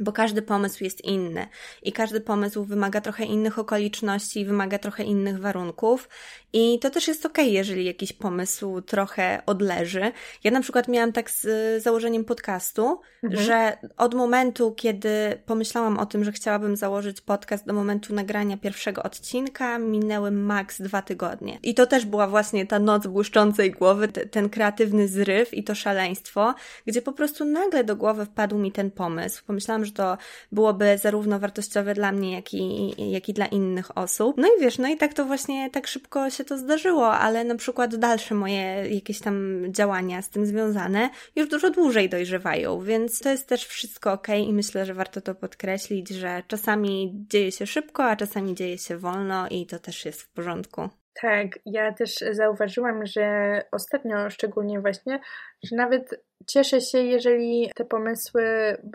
[0.00, 1.46] bo każdy pomysł jest inny
[1.82, 6.08] i każdy pomysł wymaga trochę innych okoliczności, wymaga trochę innych warunków
[6.52, 10.12] i to też jest ok, jeżeli jakiś pomysł trochę odleży.
[10.44, 13.42] Ja na przykład miałam tak z założeniem podcastu, mhm.
[13.44, 19.02] że od momentu, kiedy pomyślałam o tym, że chciałabym założyć podcast do momentu nagrania pierwszego
[19.02, 21.58] odcinka, minęły maks dwa tygodnie.
[21.62, 26.54] I to też była właśnie ta noc błyszczącej głowy, ten kreatywny zryw i to szaleństwo,
[26.86, 29.42] gdzie po prostu nagle do głowy wpadł mi ten pomysł.
[29.46, 30.18] Pomyślałam, że to
[30.52, 34.36] byłoby zarówno wartościowe dla mnie, jak i, jak i dla innych osób.
[34.36, 37.54] No i wiesz, no i tak to właśnie tak szybko się to zdarzyło, ale na
[37.54, 43.30] przykład dalsze moje jakieś tam działania z tym związane już dużo dłużej dojrzewają, więc to
[43.30, 48.04] jest też wszystko ok i myślę, że warto to podkreślić, że czasami dzieje się szybko,
[48.04, 50.88] a czasami dzieje się wolno i to też jest w porządku.
[51.20, 55.20] Tak, ja też zauważyłam, że ostatnio szczególnie właśnie,
[55.64, 58.42] że nawet cieszę się, jeżeli te pomysły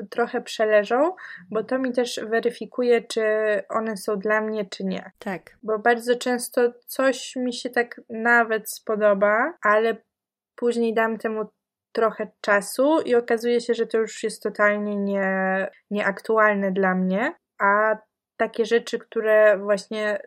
[0.10, 1.16] trochę przeleżą,
[1.52, 3.24] bo to mi też weryfikuje, czy
[3.70, 5.12] one są dla mnie, czy nie.
[5.20, 5.42] Tak.
[5.64, 9.98] Bo bardzo często coś mi się tak nawet spodoba, ale
[10.56, 11.46] później dam temu
[11.96, 17.98] trochę czasu i okazuje się, że to już jest totalnie nie, nieaktualne dla mnie, a
[18.38, 20.20] takie rzeczy, które właśnie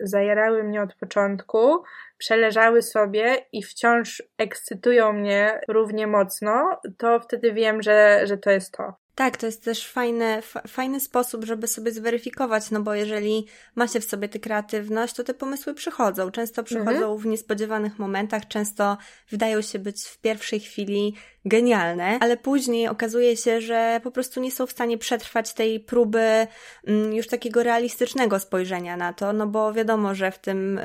[0.00, 1.82] zajarały mnie od początku,
[2.18, 8.72] przeleżały sobie i wciąż ekscytują mnie równie mocno, to wtedy wiem, że, że to jest
[8.72, 8.94] to.
[9.14, 14.00] Tak, to jest też fajny, fajny sposób, żeby sobie zweryfikować, no bo jeżeli ma się
[14.00, 16.30] w sobie tę kreatywność, to te pomysły przychodzą.
[16.30, 17.18] Często przychodzą mhm.
[17.18, 18.98] w niespodziewanych momentach, często
[19.30, 24.50] wydają się być w pierwszej chwili genialne, ale później okazuje się, że po prostu nie
[24.50, 26.46] są w stanie przetrwać tej próby
[26.86, 30.80] mm, już takiego realistycznego spojrzenia na to, no bo wiadomo, że w tym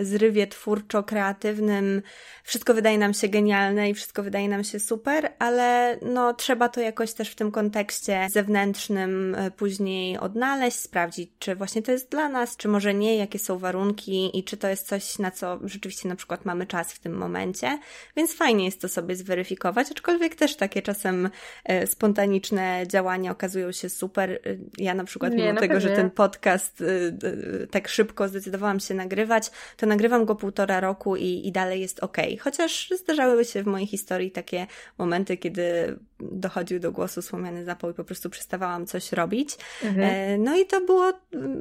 [0.00, 2.02] zrywie twórczo-kreatywnym
[2.44, 6.80] wszystko wydaje nam się genialne i wszystko wydaje nam się super, ale no trzeba to
[6.80, 12.28] jakoś też w tym kontekście zewnętrznym y, później odnaleźć, sprawdzić, czy właśnie to jest dla
[12.28, 16.08] nas, czy może nie, jakie są warunki i czy to jest coś, na co rzeczywiście
[16.08, 17.78] na przykład mamy czas w tym momencie,
[18.16, 21.30] więc fajnie jest to sobie zweryfikować, aczkolwiek też takie czasem
[21.64, 24.40] e, spontaniczne działania okazują się super.
[24.78, 25.88] Ja na przykład, Nie, mimo no tego, pewnie.
[25.88, 31.48] że ten podcast e, tak szybko zdecydowałam się nagrywać, to nagrywam go półtora roku i,
[31.48, 32.16] i dalej jest ok.
[32.40, 34.66] Chociaż zdarzały się w mojej historii takie
[34.98, 39.56] momenty, kiedy dochodził do głosu słomiany zapał i po prostu przestawałam coś robić.
[39.84, 40.42] Mhm.
[40.42, 41.12] No i to było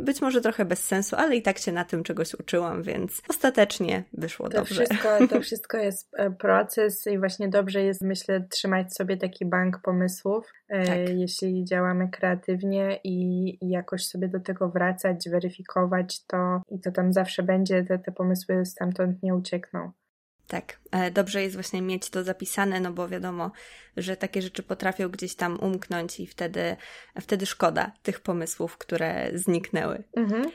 [0.03, 4.03] być może trochę bez sensu, ale i tak się na tym czegoś uczyłam, więc ostatecznie
[4.13, 4.85] wyszło to dobrze.
[4.85, 10.53] Wszystko, to wszystko jest proces i właśnie dobrze jest, myślę, trzymać sobie taki bank pomysłów,
[10.69, 10.97] e, tak.
[11.09, 17.13] jeśli działamy kreatywnie i, i, jakoś sobie do tego wracać, weryfikować to i to tam
[17.13, 19.91] zawsze będzie, te, te pomysły stamtąd nie uciekną.
[20.47, 20.79] Tak,
[21.12, 23.51] dobrze jest właśnie mieć to zapisane, no bo wiadomo,
[23.97, 26.75] że takie rzeczy potrafią gdzieś tam umknąć i wtedy,
[27.21, 30.03] wtedy szkoda tych pomysłów, które zniknęły.
[30.15, 30.51] Mhm.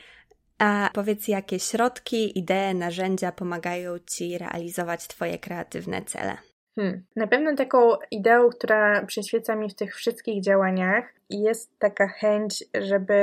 [0.59, 6.37] A powiedz, jakie środki, idee, narzędzia pomagają Ci realizować Twoje kreatywne cele?
[6.75, 7.05] Hmm.
[7.15, 13.15] Na pewno taką ideą, która przyświeca mi w tych wszystkich działaniach, jest taka chęć, żeby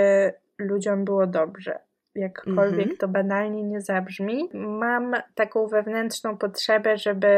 [0.58, 1.78] ludziom było dobrze.
[2.14, 2.98] Jakkolwiek mm-hmm.
[2.98, 7.28] to banalnie nie zabrzmi, mam taką wewnętrzną potrzebę, żeby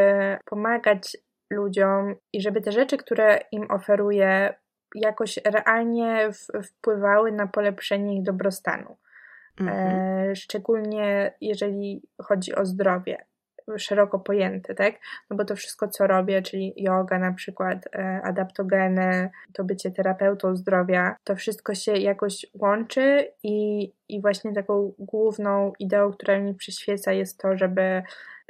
[0.45, 1.17] pomagać
[1.51, 4.55] ludziom i żeby te rzeczy, które im oferuję,
[4.95, 6.31] jakoś realnie
[6.65, 8.97] wpływały na polepszenie ich dobrostanu.
[9.61, 10.31] Mm-hmm.
[10.31, 13.25] E, szczególnie jeżeli chodzi o zdrowie
[13.79, 14.95] szeroko pojęty, tak?
[15.31, 20.57] No bo to wszystko, co robię, czyli yoga na przykład, e, adaptogeny, to bycie terapeutą
[20.57, 27.13] zdrowia, to wszystko się jakoś łączy i, i właśnie taką główną ideą, która mi przyświeca
[27.13, 28.03] jest to, żeby,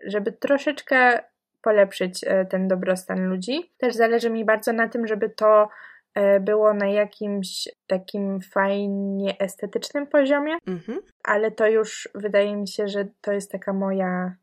[0.07, 1.23] żeby troszeczkę
[1.63, 3.73] polepszyć e, ten dobrostan ludzi.
[3.79, 5.69] Też zależy mi bardzo na tym, żeby to
[6.15, 11.01] e, było na jakimś takim fajnie estetycznym poziomie, mhm.
[11.25, 14.35] ale to już wydaje mi się, że to jest taka moja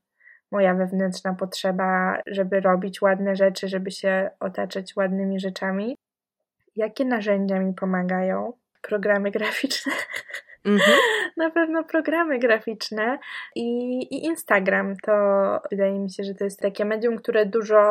[0.51, 5.97] moja wewnętrzna potrzeba, żeby robić ładne rzeczy, żeby się otaczać ładnymi rzeczami.
[6.75, 8.53] Jakie narzędzia mi pomagają?
[8.81, 9.93] Programy graficzne.
[10.65, 10.97] Mhm.
[11.37, 13.19] Na pewno programy graficzne
[13.55, 14.95] i, i Instagram.
[15.03, 15.11] To
[15.71, 17.81] wydaje mi się, że to jest takie medium, które dużo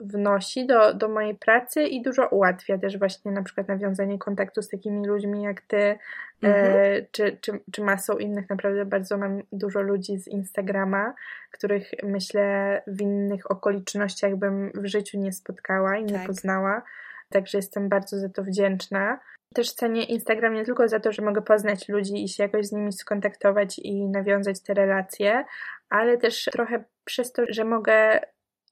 [0.00, 4.68] wnosi do, do mojej pracy i dużo ułatwia też właśnie na przykład nawiązanie kontaktu z
[4.68, 5.98] takimi ludźmi jak ty,
[6.42, 6.76] mhm.
[6.76, 8.50] e, czy, czy, czy masą innych.
[8.50, 11.14] Naprawdę bardzo mam dużo ludzi z Instagrama,
[11.50, 16.26] których myślę w innych okolicznościach bym w życiu nie spotkała i nie tak.
[16.26, 16.82] poznała.
[17.30, 19.20] Także jestem bardzo za to wdzięczna.
[19.54, 22.72] Też cenię Instagram nie tylko za to, że mogę poznać ludzi i się jakoś z
[22.72, 25.44] nimi skontaktować i nawiązać te relacje,
[25.88, 28.20] ale też trochę przez to, że mogę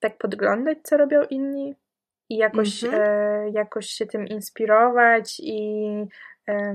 [0.00, 1.74] tak podglądać, co robią inni.
[2.28, 3.02] i jakoś, mhm.
[3.02, 5.88] e, jakoś się tym inspirować i,
[6.48, 6.74] e,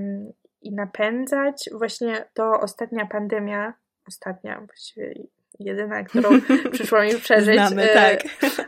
[0.62, 1.70] i napędzać.
[1.72, 3.74] Właśnie to ostatnia pandemia,
[4.08, 5.14] ostatnia właściwie
[5.60, 6.28] jedyna, którą
[6.72, 7.54] przyszło mi przeżyć.
[7.54, 8.20] Znamy, e, tak.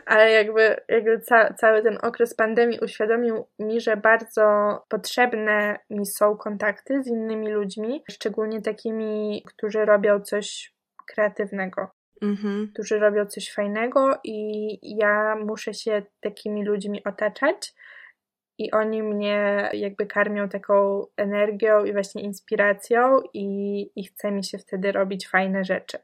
[0.05, 4.43] Ale jakby, jakby ca cały ten okres pandemii uświadomił mi, że bardzo
[4.89, 10.73] potrzebne mi są kontakty z innymi ludźmi, szczególnie takimi, którzy robią coś
[11.07, 11.87] kreatywnego.
[12.21, 12.69] Mhm.
[12.73, 17.73] Którzy robią coś fajnego, i ja muszę się takimi ludźmi otaczać,
[18.63, 24.57] i oni mnie jakby karmią taką energią i właśnie inspiracją, i, i chce mi się
[24.57, 25.97] wtedy robić fajne rzeczy.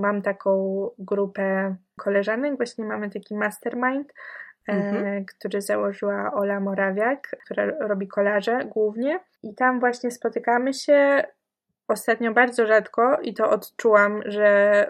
[0.00, 4.12] Mam taką grupę koleżanek, właśnie mamy taki mastermind,
[4.68, 5.24] e, mhm.
[5.24, 9.20] który założyła Ola Morawiak, która robi kolaże głównie.
[9.42, 11.22] I tam właśnie spotykamy się
[11.92, 14.86] ostatnio bardzo rzadko i to odczułam, że,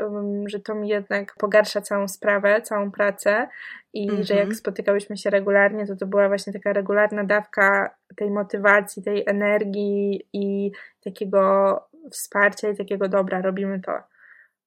[0.47, 3.49] że to mi jednak pogarsza całą sprawę, całą pracę
[3.93, 4.25] i mhm.
[4.25, 9.25] że jak spotykałyśmy się regularnie, to to była właśnie taka regularna dawka tej motywacji, tej
[9.27, 10.73] energii i
[11.05, 13.93] takiego wsparcia i takiego dobra, robimy to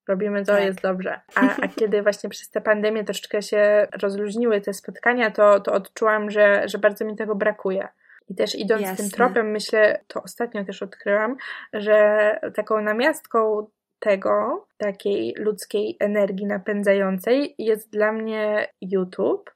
[0.08, 0.66] robimy to, tak.
[0.66, 1.20] jest dobrze.
[1.36, 6.32] A, a kiedy właśnie przez tę pandemię troszeczkę się rozluźniły te spotkania, to, to odczułam,
[6.32, 7.88] że, że bardzo mi tego brakuje.
[8.30, 8.98] I też idąc Jasne.
[8.98, 11.36] tym tropem, myślę, to ostatnio też odkryłam,
[11.74, 13.68] że taką namiastką
[14.00, 19.56] tego, takiej ludzkiej energii napędzającej jest dla mnie YouTube.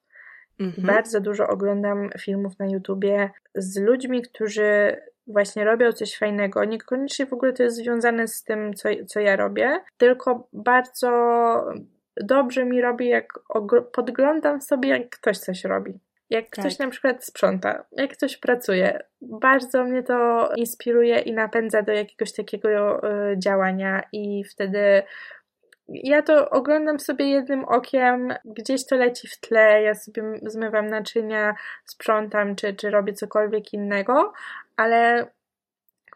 [0.60, 0.88] Mhm.
[0.88, 6.66] Bardzo dużo oglądam filmów na YouTubie z ludźmi, którzy właśnie robią coś fajnego.
[6.66, 11.12] Niekoniecznie w ogóle to jest związane z tym, co, co ja robię, tylko bardzo
[12.24, 13.34] dobrze mi robi, jak
[13.94, 16.00] podglądam sobie, jak ktoś coś robi.
[16.30, 16.52] Jak tak.
[16.52, 22.34] ktoś na przykład sprząta, jak ktoś pracuje, bardzo mnie to inspiruje i napędza do jakiegoś
[22.34, 25.04] takiego y, działania, i wtedy
[25.94, 31.56] ja to oglądam sobie jednym okiem, gdzieś to leci w tle, ja sobie zmywam naczynia,
[31.86, 34.34] sprzątam, czy, czy robię cokolwiek innego,
[34.76, 35.28] ale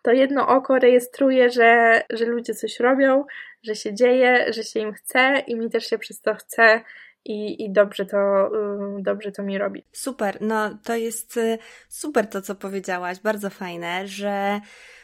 [0.01, 3.25] to jedno oko rejestruje, że, że ludzie coś robią,
[3.63, 6.81] że się dzieje, że się im chce i mi też się przez to chce
[7.25, 8.51] i, i dobrze, to,
[8.99, 9.83] dobrze to mi robi.
[9.91, 11.57] Super, no to jest y,
[11.89, 14.61] super to, co powiedziałaś, bardzo fajne, że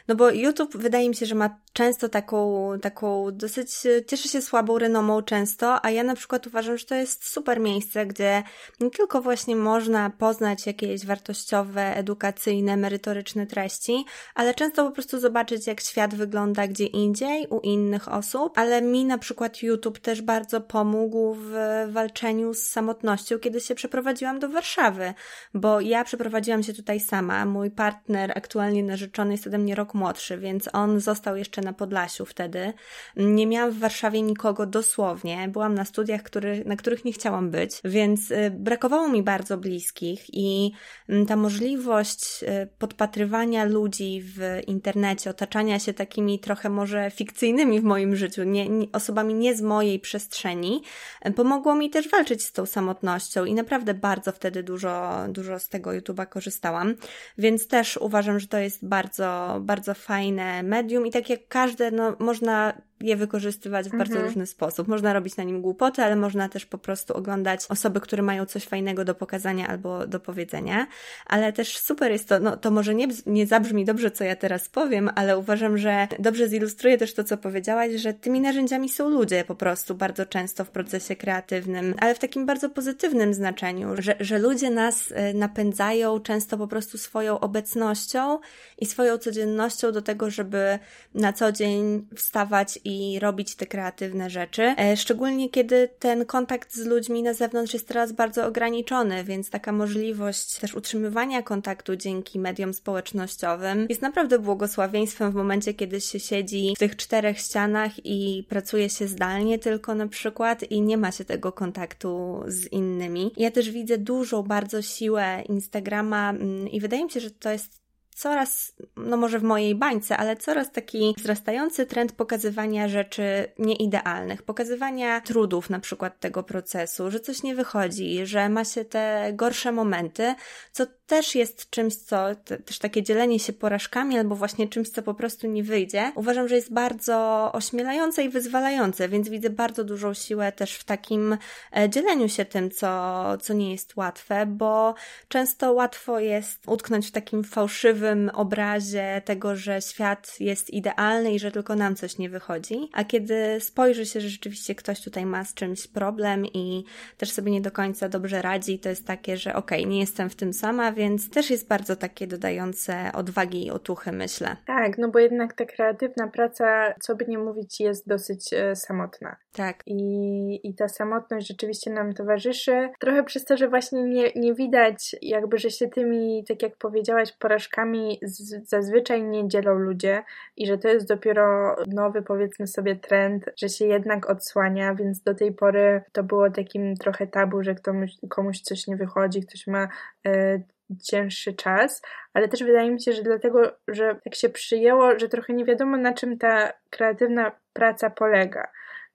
[0.09, 3.69] no bo YouTube wydaje mi się, że ma często taką, taką dosyć,
[4.07, 8.05] cieszy się słabą renomą często, a ja na przykład uważam, że to jest super miejsce,
[8.05, 8.43] gdzie
[8.79, 15.67] nie tylko właśnie można poznać jakieś wartościowe, edukacyjne, merytoryczne treści, ale często po prostu zobaczyć,
[15.67, 20.61] jak świat wygląda gdzie indziej, u innych osób, ale mi na przykład YouTube też bardzo
[20.61, 21.53] pomógł w
[21.89, 25.13] walczeniu z samotnością, kiedy się przeprowadziłam do Warszawy,
[25.53, 30.37] bo ja przeprowadziłam się tutaj sama, mój partner aktualnie narzeczony jest ode mnie rok młodszy,
[30.37, 32.73] więc on został jeszcze na Podlasiu wtedy.
[33.15, 35.47] Nie miałam w Warszawie nikogo dosłownie.
[35.47, 40.33] Byłam na studiach, który, na których nie chciałam być, więc y, brakowało mi bardzo bliskich
[40.33, 40.71] i
[41.09, 47.83] mm, ta możliwość y, podpatrywania ludzi w internecie, otaczania się takimi trochę może fikcyjnymi w
[47.83, 50.81] moim życiu, nie, osobami nie z mojej przestrzeni,
[51.27, 55.69] y, pomogło mi też walczyć z tą samotnością i naprawdę bardzo wtedy dużo, dużo z
[55.69, 56.95] tego YouTube'a korzystałam,
[57.37, 61.91] więc też uważam, że to jest bardzo, bardzo bardzo fajne medium i tak jak każde,
[61.91, 64.25] no, można je wykorzystywać w bardzo mhm.
[64.25, 64.87] różny sposób.
[64.87, 68.63] Można robić na nim głupoty, ale można też po prostu oglądać osoby, które mają coś
[68.65, 70.87] fajnego do pokazania albo do powiedzenia.
[71.25, 74.69] Ale też super jest to, no to może nie, nie zabrzmi dobrze, co ja teraz
[74.69, 79.43] powiem, ale uważam, że dobrze zilustruje też to, co powiedziałaś, że tymi narzędziami są ludzie
[79.43, 84.39] po prostu bardzo często w procesie kreatywnym, ale w takim bardzo pozytywnym znaczeniu, że, że
[84.39, 88.39] ludzie nas y, napędzają często po prostu swoją obecnością
[88.77, 90.79] i swoją codziennością do tego, żeby
[91.13, 92.88] na co dzień wstawać i
[93.19, 94.61] robić te kreatywne rzeczy.
[94.61, 99.71] E, szczególnie kiedy ten kontakt z ludźmi na zewnątrz jest teraz bardzo ograniczony, więc taka
[99.71, 106.73] możliwość też utrzymywania kontaktu dzięki mediom społecznościowym jest naprawdę błogosławieństwem w momencie, kiedy się siedzi
[106.75, 111.25] w tych czterech ścianach i pracuje się zdalnie tylko na przykład i nie ma się
[111.25, 113.31] tego kontaktu z innymi.
[113.37, 117.88] Ja też widzę dużą bardzo siłę Instagrama mm, i wydaje mi się, że to jest
[118.19, 123.23] coraz, no może w mojej bańce, ale coraz taki wzrastający trend pokazywania rzeczy
[123.59, 129.31] nieidealnych, pokazywania trudów na przykład tego procesu, że coś nie wychodzi, że ma się te
[129.33, 130.35] gorsze momenty,
[130.71, 132.25] co też jest czymś, co
[132.65, 136.11] też takie dzielenie się porażkami albo właśnie czymś, co po prostu nie wyjdzie.
[136.15, 141.37] Uważam, że jest bardzo ośmielające i wyzwalające, więc widzę bardzo dużą siłę też w takim
[141.77, 144.95] e, dzieleniu się tym, co, co nie jest łatwe, bo
[145.27, 151.51] często łatwo jest utknąć w takim fałszywym obrazie tego, że świat jest idealny i że
[151.51, 152.89] tylko nam coś nie wychodzi.
[152.93, 156.83] A kiedy spojrzy się, że rzeczywiście ktoś tutaj ma z czymś problem i
[157.17, 160.29] też sobie nie do końca dobrze radzi, to jest takie, że okej, okay, nie jestem
[160.29, 164.57] w tym sama, więc też jest bardzo takie dodające odwagi i otuchy, myślę.
[164.65, 169.35] Tak, no bo jednak ta kreatywna praca, co by nie mówić, jest dosyć e, samotna.
[169.51, 169.83] Tak.
[169.85, 172.89] I, I ta samotność rzeczywiście nam towarzyszy.
[172.99, 177.31] Trochę przez to, że właśnie nie, nie widać, jakby, że się tymi, tak jak powiedziałaś,
[177.31, 180.23] porażkami z, zazwyczaj nie dzielą ludzie
[180.57, 185.35] i że to jest dopiero nowy, powiedzmy sobie, trend, że się jednak odsłania, więc do
[185.35, 189.87] tej pory to było takim trochę tabu, że komuś, komuś coś nie wychodzi, ktoś ma.
[190.27, 190.63] Y,
[191.03, 192.01] cięższy czas,
[192.33, 195.97] ale też wydaje mi się, że dlatego, że tak się przyjęło, że trochę nie wiadomo
[195.97, 198.67] na czym ta kreatywna praca polega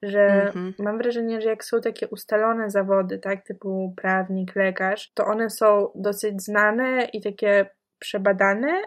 [0.04, 0.72] że mm-hmm.
[0.78, 5.90] mam wrażenie, że jak są takie ustalone zawody, tak, typu prawnik, lekarz, to one są
[5.94, 7.66] dosyć znane i takie
[7.98, 8.82] przebadane,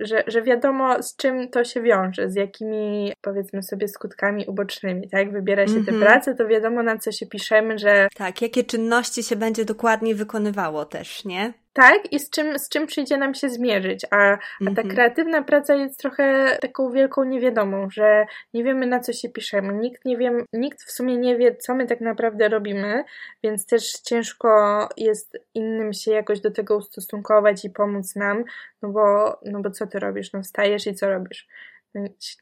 [0.00, 5.32] że, że wiadomo z czym to się wiąże, z jakimi powiedzmy sobie skutkami ubocznymi, tak?
[5.32, 5.86] Wybiera się mm-hmm.
[5.86, 6.00] te mhm.
[6.00, 8.08] prace, to wiadomo na co się piszemy, że...
[8.14, 11.52] Tak, jakie czynności się będzie dokładnie wykonywało też, nie?
[11.72, 14.06] Tak i z czym, z czym przyjdzie nam się zmierzyć.
[14.10, 14.88] A, a ta mhm.
[14.88, 19.74] kreatywna praca jest trochę taką wielką niewiadomą, że nie wiemy na co się piszemy.
[19.74, 23.04] Nikt nie wie, nikt w sumie nie wie, co my tak naprawdę robimy,
[23.44, 28.44] więc też ciężko jest innym się jakoś do tego ustosunkować i pomóc nam,
[28.82, 30.32] no bo, no bo co ty robisz?
[30.32, 31.48] No wstajesz i co robisz?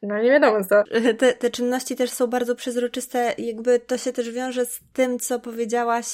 [0.03, 0.83] No nie wiadomo co.
[1.17, 5.39] Te, te czynności też są bardzo przezroczyste, jakby to się też wiąże z tym, co
[5.39, 6.05] powiedziałaś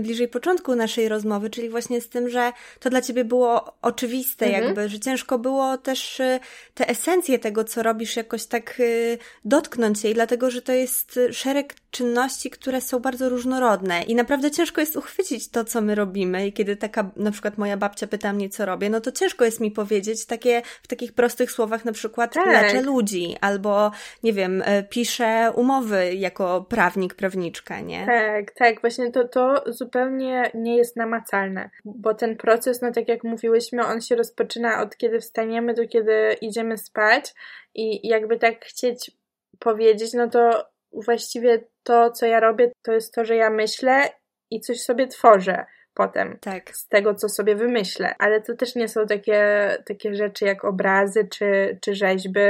[0.00, 4.64] bliżej początku naszej rozmowy, czyli właśnie z tym, że to dla ciebie było oczywiste, mhm.
[4.64, 6.40] jakby, że ciężko było też y,
[6.74, 11.74] te esencje tego, co robisz, jakoś tak y, dotknąć jej, dlatego że to jest szereg
[11.90, 16.46] czynności, które są bardzo różnorodne i naprawdę ciężko jest uchwycić to, co my robimy.
[16.46, 19.60] I kiedy taka, na przykład moja babcia pyta mnie, co robię, no to ciężko jest
[19.60, 22.46] mi powiedzieć takie, w takich prostych słowach, na przykład tak.
[22.46, 23.90] leczę ludzi, albo
[24.22, 28.06] nie wiem, y, piszę umowy jako prawnik, prawniczka, nie?
[28.06, 33.24] Tak, tak, właśnie to, to zupełnie nie jest namacalne, bo ten proces, no tak jak
[33.24, 37.34] mówiłyśmy, on się rozpoczyna od kiedy wstaniemy do kiedy idziemy spać
[37.74, 39.10] i jakby tak chcieć
[39.58, 44.08] powiedzieć, no to właściwie to, co ja robię, to jest to, że ja myślę
[44.50, 45.66] i coś sobie tworzę
[45.98, 46.76] potem tak.
[46.76, 48.14] z tego, co sobie wymyślę.
[48.18, 49.42] Ale to też nie są takie,
[49.86, 52.40] takie rzeczy jak obrazy czy, czy rzeźby,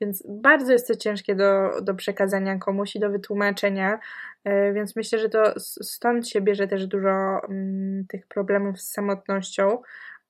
[0.00, 3.98] więc bardzo jest to ciężkie do, do przekazania komuś i do wytłumaczenia.
[4.46, 9.82] E, więc myślę, że to stąd się bierze też dużo mm, tych problemów z samotnością.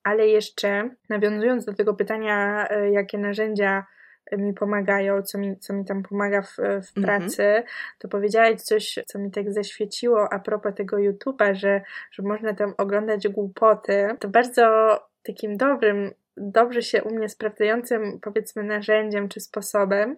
[0.02, 3.86] Ale jeszcze nawiązując do tego pytania, e, jakie narzędzia
[4.32, 7.04] mi pomagają, co mi, co mi tam pomaga w, w mhm.
[7.04, 7.96] pracy, mm-hmm.
[7.98, 11.80] to powiedziałaś coś, co mi tak zaświeciło a propos tego YouTube'a, że,
[12.12, 14.08] że można tam oglądać głupoty.
[14.20, 20.16] To bardzo takim dobrym, dobrze się u mnie sprawdzającym, powiedzmy, narzędziem czy sposobem e,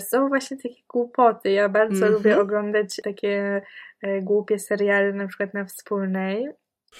[0.00, 1.50] są właśnie takie głupoty.
[1.50, 2.10] Ja bardzo mm-hmm.
[2.10, 3.62] lubię oglądać takie
[4.02, 6.48] e, głupie seriale, na przykład na wspólnej.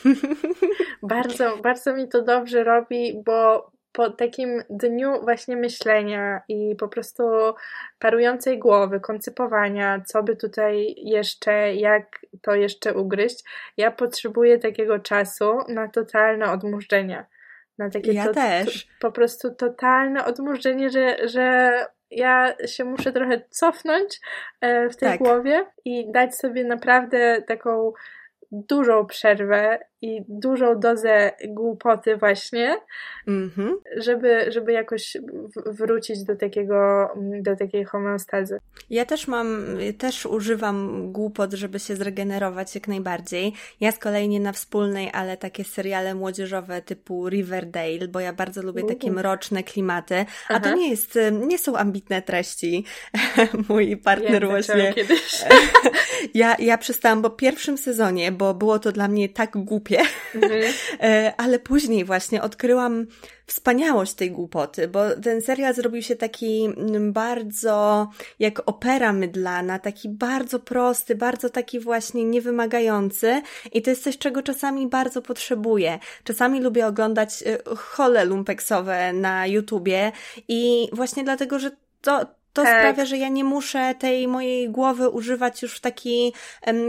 [1.02, 7.22] bardzo, bardzo mi to dobrze robi, bo po takim dniu właśnie myślenia i po prostu
[7.98, 13.44] parującej głowy, koncypowania, co by tutaj jeszcze, jak to jeszcze ugryźć,
[13.76, 17.26] ja potrzebuję takiego czasu na totalne odmurzenie.
[17.78, 18.86] Na takie ja to, też.
[18.86, 21.72] To, po prostu totalne odmurzenie, że, że
[22.12, 24.20] ja się muszę trochę cofnąć
[24.60, 25.18] e, w tej tak.
[25.18, 27.92] głowie i dać sobie naprawdę taką
[28.52, 32.76] dużą przerwę i dużą dozę głupoty właśnie,
[33.28, 33.72] mm-hmm.
[33.96, 35.16] żeby, żeby jakoś
[35.66, 37.08] wrócić do takiego,
[37.42, 38.58] do takiej homeostazy.
[38.90, 39.66] Ja też mam,
[39.98, 43.52] też używam głupot, żeby się zregenerować jak najbardziej.
[43.80, 48.62] Ja z kolei nie na wspólnej, ale takie seriale młodzieżowe typu Riverdale, bo ja bardzo
[48.62, 50.60] lubię takie mroczne klimaty, a Aha.
[50.60, 52.84] to nie jest, nie są ambitne treści.
[53.68, 54.92] Mój partner ja właśnie...
[54.92, 55.44] Kiedyś.
[56.34, 60.72] ja, ja przestałam po pierwszym sezonie, bo było to dla mnie tak głupie, głupie, mhm.
[61.02, 63.06] E, ale później właśnie odkryłam
[63.46, 70.08] wspaniałość tej głupoty, bo ten serial zrobił się taki mm, bardzo jak opera mydlana, taki
[70.08, 75.98] bardzo prosty, bardzo taki właśnie niewymagający i to jest coś, czego czasami bardzo potrzebuję.
[76.24, 80.12] Czasami lubię oglądać e, hole lumpeksowe na YouTubie
[80.48, 81.70] i właśnie dlatego, że
[82.00, 82.80] to to tak.
[82.80, 86.32] sprawia, że ja nie muszę tej mojej głowy używać już w taki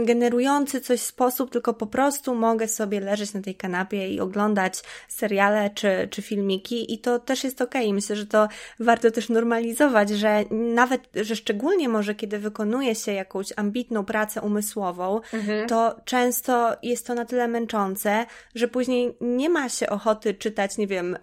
[0.04, 5.70] generujący coś sposób, tylko po prostu mogę sobie leżeć na tej kanapie i oglądać seriale
[5.74, 7.82] czy, czy filmiki i to też jest okej.
[7.82, 7.94] Okay.
[7.94, 8.48] Myślę, że to
[8.80, 15.20] warto też normalizować, że nawet, że szczególnie może kiedy wykonuje się jakąś ambitną pracę umysłową,
[15.32, 15.68] mhm.
[15.68, 20.86] to często jest to na tyle męczące, że później nie ma się ochoty czytać, nie
[20.86, 21.16] wiem,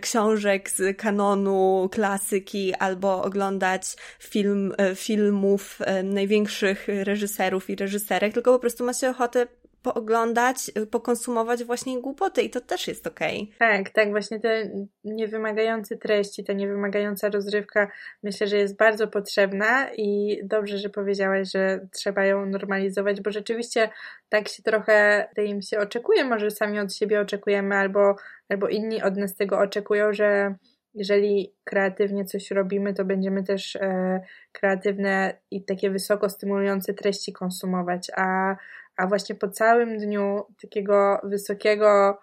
[0.00, 8.34] książek z kanonu, klasyki albo oglądać oglądać film, e, filmów e, największych reżyserów i reżyserek,
[8.34, 9.46] tylko po prostu ma się ochotę
[9.82, 13.42] pooglądać, e, pokonsumować właśnie głupoty i to też jest okej.
[13.56, 13.58] Okay.
[13.58, 14.70] Tak, tak, właśnie te
[15.04, 17.90] niewymagające treści, ta niewymagająca rozrywka
[18.22, 23.90] myślę, że jest bardzo potrzebna i dobrze, że powiedziałaś, że trzeba ją normalizować, bo rzeczywiście
[24.28, 28.16] tak się trochę, im się oczekuje, może sami od siebie oczekujemy albo,
[28.48, 30.54] albo inni od nas tego oczekują, że
[30.94, 34.20] jeżeli kreatywnie coś robimy, to będziemy też e,
[34.52, 38.56] kreatywne i takie wysoko stymulujące treści konsumować, a,
[38.96, 42.18] a właśnie po całym dniu takiego wysokiego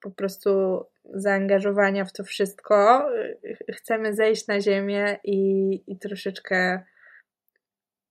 [0.00, 0.84] po prostu
[1.14, 3.08] zaangażowania w to wszystko
[3.68, 6.82] e, chcemy zejść na ziemię i, i troszeczkę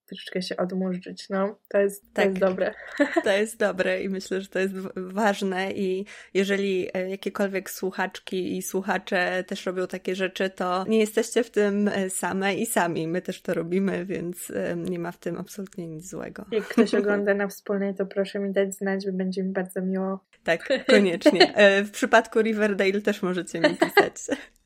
[0.08, 1.60] troszeczkę się odmurzyć, no.
[1.68, 2.74] To jest, to tak, jest dobre.
[3.24, 8.62] To jest dobre i myślę, że to jest ważne i jeżeli e, jakiekolwiek słuchaczki i
[8.62, 13.08] słuchacze też robią takie rzeczy, to nie jesteście w tym e, same i sami.
[13.08, 16.45] My też to robimy, więc e, nie ma w tym absolutnie nic złego.
[16.51, 20.20] Jak ktoś ogląda na wspólnej, to proszę mi dać znać, bo będzie mi bardzo miło.
[20.43, 21.53] Tak, koniecznie.
[21.86, 24.14] W przypadku Riverdale też możecie mi pisać.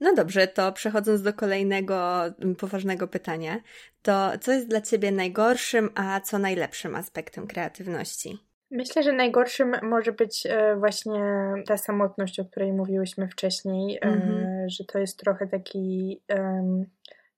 [0.00, 3.60] No dobrze, to przechodząc do kolejnego mm, poważnego pytania,
[4.02, 8.38] to co jest dla Ciebie najgorszym, a co najlepszym aspektem kreatywności?
[8.70, 11.22] Myślę, że najgorszym może być e, właśnie
[11.66, 14.64] ta samotność, o której mówiłyśmy wcześniej, mm-hmm.
[14.66, 16.86] że to jest trochę taki um,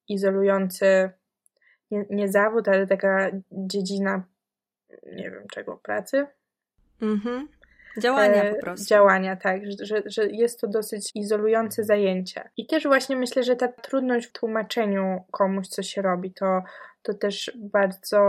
[0.09, 1.11] izolujący,
[1.91, 4.25] nie, nie zawód, ale taka dziedzina,
[5.13, 6.27] nie wiem czego, pracy.
[7.03, 7.49] Mhm.
[7.99, 8.87] Działania e, po prostu.
[8.87, 12.51] Działania, tak, że, że jest to dosyć izolujące zajęcie.
[12.57, 16.63] I też właśnie myślę, że ta trudność w tłumaczeniu komuś, co się robi, to,
[17.03, 18.21] to też bardzo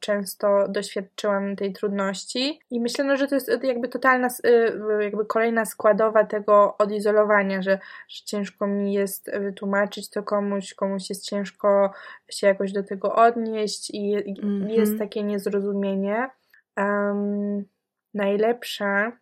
[0.00, 5.64] często doświadczyłam tej trudności i myślę, no, że to jest jakby totalna, y, jakby kolejna
[5.64, 11.92] składowa tego odizolowania, że, że ciężko mi jest wytłumaczyć to komuś, komuś jest ciężko
[12.30, 14.70] się jakoś do tego odnieść i mm -hmm.
[14.70, 16.30] jest takie niezrozumienie.
[16.76, 17.64] Um,
[18.14, 19.12] najlepsza,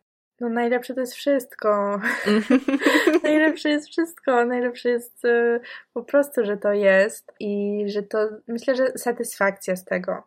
[0.40, 2.00] no najlepsze to jest wszystko.
[3.22, 4.44] najlepsze jest wszystko.
[4.44, 5.60] Najlepsze jest y,
[5.94, 10.22] po prostu, że to jest i że to, myślę, że satysfakcja z tego.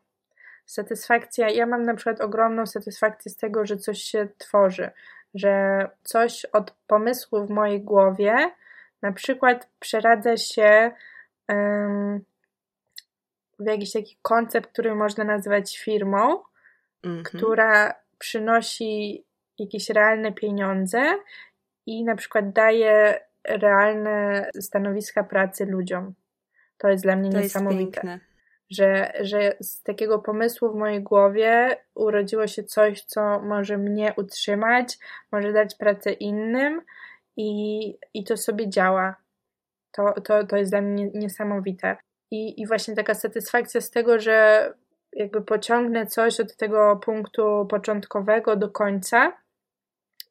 [0.65, 4.91] Satysfakcja, ja mam na przykład ogromną satysfakcję z tego, że coś się tworzy,
[5.33, 8.51] że coś od pomysłu w mojej głowie
[9.01, 10.91] na przykład przeradza się
[11.47, 12.19] um,
[13.59, 16.43] w jakiś taki koncept, który można nazwać firmą,
[17.03, 17.23] mm -hmm.
[17.23, 19.25] która przynosi
[19.59, 21.01] jakieś realne pieniądze
[21.85, 26.13] i na przykład daje realne stanowiska pracy ludziom.
[26.77, 28.19] To jest dla mnie to niesamowite.
[28.69, 34.97] Że, że z takiego pomysłu w mojej głowie urodziło się coś, co może mnie utrzymać,
[35.31, 36.81] może dać pracę innym
[37.37, 39.15] i, i to sobie działa.
[39.91, 41.97] To, to, to jest dla mnie niesamowite.
[42.31, 44.73] I, I właśnie taka satysfakcja z tego, że
[45.19, 49.37] jakby pociągnę coś od tego punktu początkowego do końca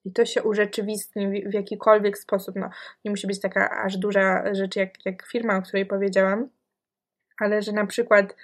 [0.05, 2.57] i to się urzeczywistni w, jakikolwiek sposób.
[2.57, 2.71] No,
[3.05, 6.49] nie musi być taka aż duża rzecz jak, jak firma, o której powiedziałam,
[7.41, 8.37] ale że na przykład,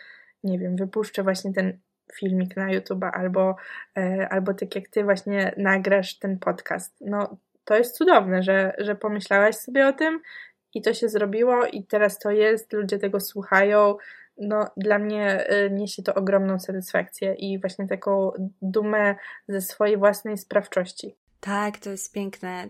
[0.45, 1.79] nie wiem, wypuszczę właśnie ten
[2.15, 3.57] filmik na YouTube albo,
[3.97, 6.95] e, albo tak jak ty właśnie nagrasz ten podcast.
[7.01, 10.21] No, to jest cudowne, że, że pomyślałaś sobie o tym
[10.75, 13.97] i to się zrobiło i teraz to jest, ludzie tego słuchają,
[14.39, 18.31] no, dla mnie y, niesie to ogromną satysfakcję i właśnie taką
[18.63, 19.15] dumę
[19.49, 21.17] ze swojej własnej sprawczości.
[21.41, 22.69] Tak, to jest piękne.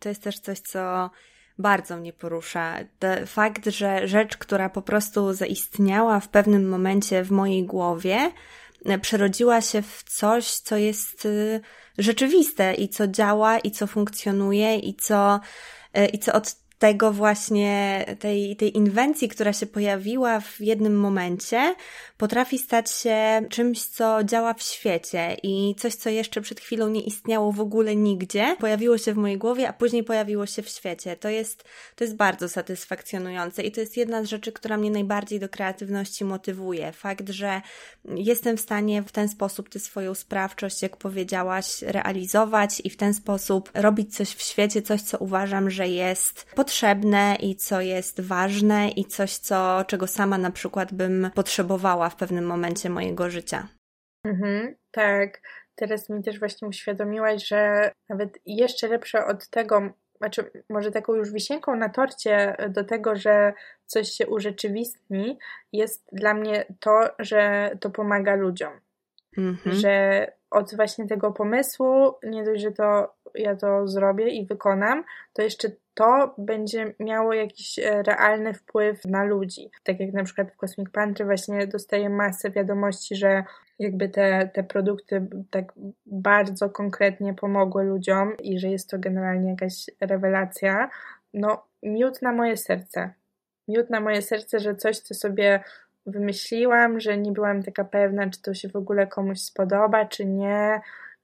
[0.00, 1.10] To jest też coś, co
[1.58, 2.76] bardzo mnie porusza.
[3.26, 8.32] Fakt, że rzecz, która po prostu zaistniała w pewnym momencie w mojej głowie,
[8.84, 11.60] e, przerodziła się w coś, co jest y,
[11.98, 15.40] rzeczywiste i co działa, i co funkcjonuje, i co,
[16.12, 21.74] i co od tego właśnie, tej, tej inwencji, która się pojawiła w jednym momencie,
[22.16, 27.00] potrafi stać się czymś, co działa w świecie i coś, co jeszcze przed chwilą nie
[27.00, 31.16] istniało w ogóle nigdzie, pojawiło się w mojej głowie, a później pojawiło się w świecie.
[31.16, 31.64] To jest,
[31.96, 36.24] to jest bardzo satysfakcjonujące i to jest jedna z rzeczy, która mnie najbardziej do kreatywności
[36.24, 36.92] motywuje.
[36.92, 37.62] Fakt, że
[38.04, 43.14] jestem w stanie w ten sposób tę swoją sprawczość, jak powiedziałaś, realizować i w ten
[43.14, 48.88] sposób robić coś w świecie, coś, co uważam, że jest potrzebne i co jest ważne
[48.88, 53.68] i coś, co, czego sama na przykład bym potrzebowała w pewnym momencie mojego życia.
[54.24, 55.40] Mhm, tak.
[55.74, 59.82] Teraz mi też właśnie uświadomiłaś, że nawet jeszcze lepsze od tego,
[60.18, 63.52] znaczy może taką już wisienką na torcie do tego, że
[63.86, 65.38] coś się urzeczywistni,
[65.72, 68.72] jest dla mnie to, że to pomaga ludziom.
[69.38, 69.76] Mhm.
[69.76, 75.42] Że od właśnie tego pomysłu, nie dość, że to ja to zrobię i wykonam, to
[75.42, 79.70] jeszcze to będzie miało jakiś e, realny wpływ na ludzi.
[79.82, 83.44] Tak jak na przykład w Cosmic Pantry właśnie dostaję masę wiadomości, że
[83.78, 85.72] jakby te, te produkty tak
[86.06, 90.90] bardzo konkretnie pomogły ludziom i że jest to generalnie jakaś rewelacja.
[91.34, 93.10] No, miód na moje serce.
[93.68, 95.60] Miód na moje serce, że coś, co sobie
[96.06, 100.80] wymyśliłam, że nie byłam taka pewna, czy to się w ogóle komuś spodoba, czy nie,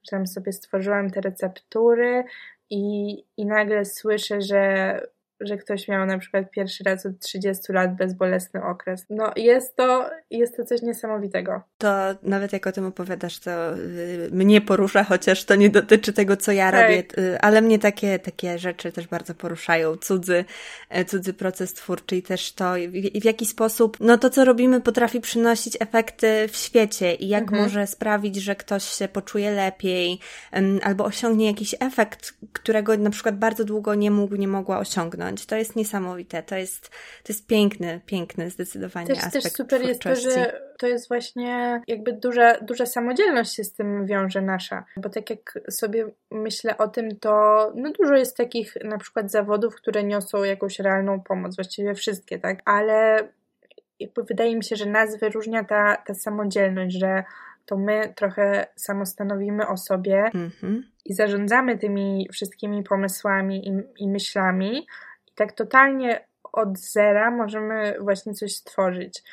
[0.09, 2.23] tam sobie stworzyłam te receptury
[2.69, 4.99] i, i nagle słyszę, że
[5.39, 9.05] że ktoś miał na przykład pierwszy raz od 30 lat bezbolesny okres.
[9.09, 11.61] No jest to, jest to coś niesamowitego.
[11.83, 16.37] To nawet jak o tym opowiadasz, to y, mnie porusza, chociaż to nie dotyczy tego,
[16.37, 16.81] co ja tak.
[16.81, 19.97] robię, y, ale mnie takie, takie rzeczy też bardzo poruszają.
[19.97, 20.45] Cudzy,
[20.89, 24.81] e, cudzy proces twórczy i też to, w, w jaki sposób, no to, co robimy,
[24.81, 27.63] potrafi przynosić efekty w świecie i jak mhm.
[27.63, 30.19] może sprawić, że ktoś się poczuje lepiej
[30.83, 35.45] albo osiągnie jakiś efekt, którego na przykład bardzo długo nie mógł, nie mogła osiągnąć.
[35.45, 36.89] To jest niesamowite, to jest,
[37.23, 41.72] to jest piękny, piękny zdecydowanie też, aspekt Też super jest to, że to jest właśnie
[41.87, 46.87] jakby duża, duża samodzielność się z tym wiąże nasza, bo tak jak sobie myślę o
[46.87, 51.95] tym, to no dużo jest takich na przykład zawodów, które niosą jakąś realną pomoc, właściwie
[51.95, 53.27] wszystkie, tak, ale
[53.99, 57.23] jakby wydaje mi się, że nas wyróżnia ta, ta samodzielność, że
[57.65, 60.81] to my trochę samostanowimy o sobie mm-hmm.
[61.05, 64.87] i zarządzamy tymi wszystkimi pomysłami i, i myślami,
[65.35, 69.23] tak totalnie od zera możemy właśnie coś stworzyć,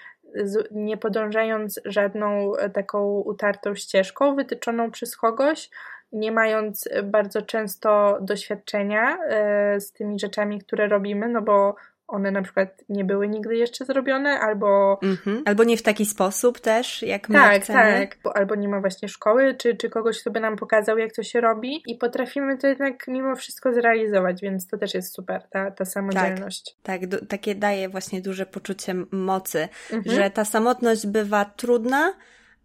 [0.70, 5.70] nie podążając żadną taką utartą ścieżką wytyczoną przez kogoś,
[6.12, 11.74] nie mając bardzo często doświadczenia e, z tymi rzeczami, które robimy, no bo
[12.10, 14.98] one na przykład nie były nigdy jeszcze zrobione, albo...
[15.02, 15.42] Mhm.
[15.46, 18.08] Albo nie w taki sposób też, jak my tak, chcemy.
[18.08, 18.36] Tak.
[18.36, 21.40] Albo nie ma właśnie szkoły, czy, czy kogoś, kto by nam pokazał, jak to się
[21.40, 25.84] robi i potrafimy to jednak mimo wszystko zrealizować, więc to też jest super, ta, ta
[25.84, 26.76] samodzielność.
[26.82, 30.16] Tak, tak takie daje właśnie duże poczucie mocy, mhm.
[30.16, 32.12] że ta samotność bywa trudna,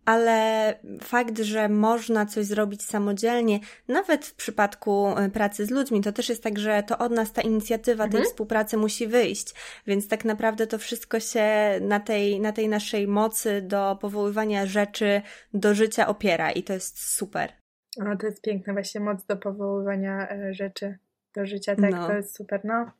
[0.06, 6.12] ale fakt, że można coś zrobić samodzielnie, nawet w przypadku e, pracy z ludźmi, to
[6.12, 8.24] też jest tak, że to od nas ta inicjatywa mhm.
[8.24, 9.54] tej współpracy musi wyjść.
[9.88, 11.46] Więc tak naprawdę to wszystko się
[11.82, 15.22] na tej, na tej naszej mocy do powoływania rzeczy
[15.54, 17.54] do życia opiera i to jest super.
[18.02, 20.98] O, to jest piękne, właśnie moc do powoływania e, rzeczy
[21.36, 22.08] do życia, tak, no.
[22.08, 22.92] to jest super, no.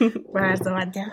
[0.34, 1.10] Bardzo ładnie.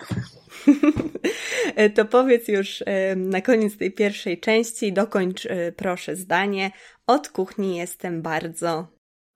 [1.96, 2.84] to powiedz już
[3.16, 6.70] na koniec tej pierwszej części, dokończ e, proszę zdanie.
[7.06, 8.86] Od kuchni jestem bardzo.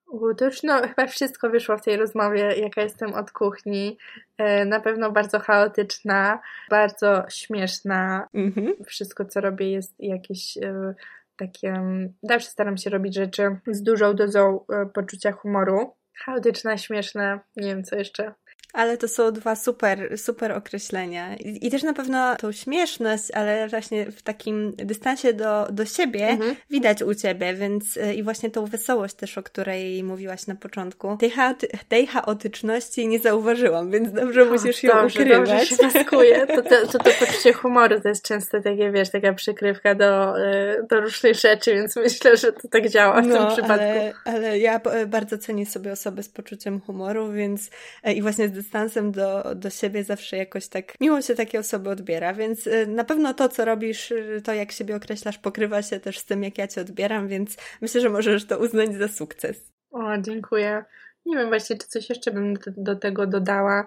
[0.07, 3.99] U, to już no, chyba wszystko wyszło w tej rozmowie, jaka jestem od kuchni.
[4.39, 8.29] E, na pewno bardzo chaotyczna, bardzo śmieszna.
[8.35, 8.75] Mhm.
[8.87, 10.95] Wszystko, co robię, jest jakieś e,
[11.37, 11.83] takie.
[12.23, 14.65] Zawsze staram się robić rzeczy z dużą dozą
[14.95, 16.00] poczucia humoru.
[16.25, 18.35] Chaotyczna, śmieszna, nie wiem co jeszcze.
[18.73, 21.37] Ale to są dwa super, super określenia.
[21.37, 26.29] I, I, też na pewno tą śmieszność, ale właśnie w takim dystansie do, do siebie
[26.29, 26.57] mhm.
[26.71, 31.17] widać u ciebie, więc y, i właśnie tą wesołość też, o której mówiłaś na początku.
[31.17, 35.49] Tej, chaoty, tej chaotyczności nie zauważyłam, więc dobrze musisz ją dobrze, ukrywać.
[35.49, 36.47] Dobrze się maskuje.
[36.47, 40.87] To, to, to, to poczucie humoru to jest często takie, wiesz, taka przykrywka do, y,
[40.91, 43.85] do różnych rzeczy, więc myślę, że to tak działa w no, tym przypadku.
[43.85, 47.71] Ale, ale ja bardzo cenię sobie osoby z poczuciem humoru, więc
[48.03, 51.91] e, i właśnie z dystansem do, do siebie zawsze jakoś tak miło się takie osoby
[51.91, 56.01] odbiera, więc y, na pewno to, co robisz, y, to jak siebie określasz, pokrywa się
[56.01, 59.73] też z tym, jak ja cię odbieram, więc myślę, że możesz to uznać za sukces.
[59.91, 60.85] O, dziękuję.
[61.27, 63.87] Nie wiem właśnie, czy coś jeszcze bym do, do tego dodała.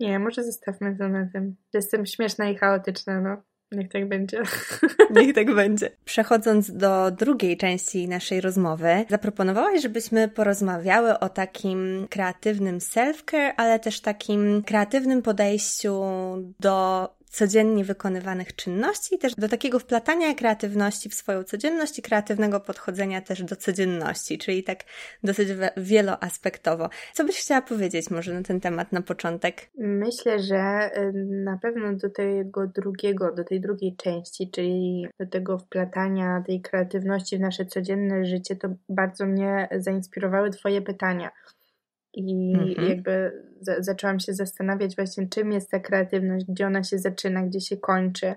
[0.00, 1.56] Nie, może zostawmy to na tym.
[1.72, 3.42] Jestem śmieszna i chaotyczna, no.
[3.72, 4.42] Niech tak będzie.
[5.16, 5.90] Niech tak będzie.
[6.04, 14.00] Przechodząc do drugiej części naszej rozmowy, zaproponowałaś, żebyśmy porozmawiały o takim kreatywnym self-care, ale też
[14.00, 16.02] takim kreatywnym podejściu
[16.60, 22.60] do codziennie wykonywanych czynności i też do takiego wplatania kreatywności w swoją codzienność i kreatywnego
[22.60, 24.84] podchodzenia też do codzienności, czyli tak
[25.22, 26.88] dosyć wieloaspektowo.
[27.14, 29.70] Co byś chciała powiedzieć może na ten temat na początek?
[29.78, 31.12] Myślę, że y,
[31.44, 37.38] na pewno do tego drugiego, do tej drugiej części, czyli do tego wplatania tej kreatywności
[37.38, 41.30] w nasze codzienne życie, to bardzo mnie zainspirowały Twoje pytania.
[42.18, 42.88] I mhm.
[42.88, 47.60] jakby za zaczęłam się zastanawiać właśnie czym jest ta kreatywność, gdzie ona się zaczyna, gdzie
[47.60, 48.34] się kończy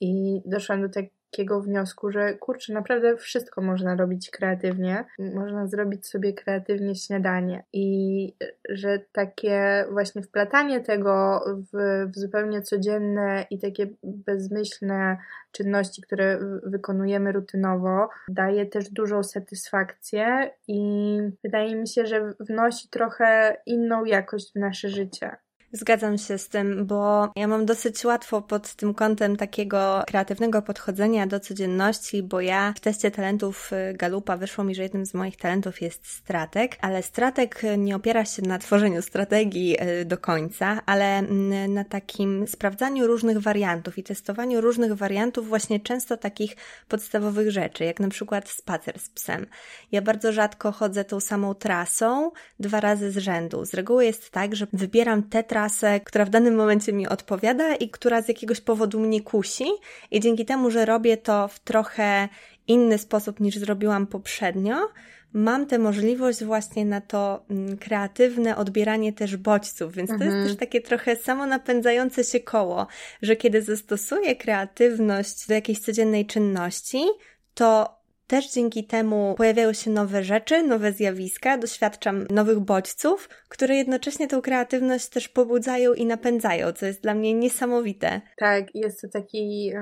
[0.00, 0.88] i doszłam do
[1.32, 5.04] takiego wniosku, że kurczę, naprawdę wszystko można robić kreatywnie.
[5.18, 8.36] Można zrobić sobie kreatywnie śniadanie i
[8.68, 11.40] że takie właśnie wplatanie tego
[11.72, 15.16] w, w zupełnie codzienne i takie bezmyślne
[15.52, 23.56] czynności, które wykonujemy rutynowo, daje też dużą satysfakcję i wydaje mi się, że wnosi trochę
[23.66, 25.36] inną jakość w nasze życie.
[25.74, 31.26] Zgadzam się z tym, bo ja mam dosyć łatwo pod tym kątem takiego kreatywnego podchodzenia
[31.26, 35.36] do codzienności, bo ja w teście talentów y, Galupa wyszło mi, że jednym z moich
[35.36, 41.18] talentów jest stratek, ale stratek nie opiera się na tworzeniu strategii y, do końca, ale
[41.18, 46.56] mm, na takim sprawdzaniu różnych wariantów i testowaniu różnych wariantów, właśnie często takich
[46.88, 49.46] podstawowych rzeczy, jak na przykład spacer z psem.
[49.92, 53.64] Ja bardzo rzadko chodzę tą samą trasą dwa razy z rzędu.
[53.64, 57.74] Z reguły jest tak, że wybieram te trasy, trasę, która w danym momencie mi odpowiada
[57.74, 59.64] i która z jakiegoś powodu mnie kusi.
[60.10, 62.28] I dzięki temu, że robię to w trochę
[62.66, 64.88] inny sposób niż zrobiłam poprzednio,
[65.32, 70.18] mam tę możliwość właśnie na to mm, kreatywne odbieranie też bodźców, więc mhm.
[70.18, 70.48] to jest mhm.
[70.48, 72.86] też takie trochę samonapędzające się koło,
[73.22, 77.04] że kiedy zastosuję kreatywność do jakiejś codziennej czynności,
[77.54, 84.28] to też dzięki temu pojawiają się nowe rzeczy, nowe zjawiska, doświadczam nowych bodźców, które jednocześnie
[84.28, 88.20] tą kreatywność też pobudzają i napędzają, co jest dla mnie niesamowite.
[88.36, 89.72] Tak, jest to taki,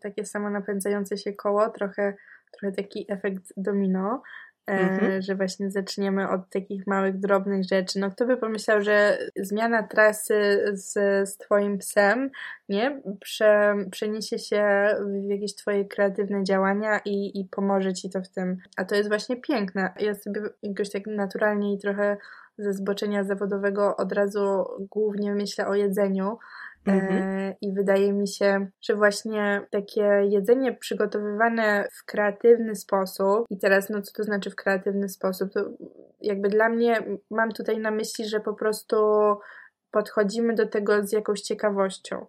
[0.00, 2.14] takie samo napędzające się koło, trochę,
[2.52, 4.22] trochę taki efekt domino,
[4.68, 5.12] Mhm.
[5.12, 7.98] E, że właśnie zaczniemy od takich małych, drobnych rzeczy.
[7.98, 10.92] No kto by pomyślał, że zmiana trasy z,
[11.28, 12.30] z twoim psem,
[12.68, 14.88] nie, Prze, przeniesie się
[15.26, 18.56] w jakieś twoje kreatywne działania i, i pomoże ci to w tym.
[18.76, 19.92] A to jest właśnie piękne.
[20.00, 22.16] Ja sobie jakoś tak naturalnie i trochę
[22.58, 26.38] ze zboczenia zawodowego od razu głównie myślę o jedzeniu,
[26.88, 27.22] Mhm.
[27.22, 33.90] E, I wydaje mi się, że właśnie takie jedzenie przygotowywane w kreatywny sposób, i teraz,
[33.90, 35.52] no co to znaczy w kreatywny sposób?
[35.52, 35.60] To
[36.20, 38.96] jakby dla mnie mam tutaj na myśli, że po prostu
[39.90, 42.26] podchodzimy do tego z jakąś ciekawością.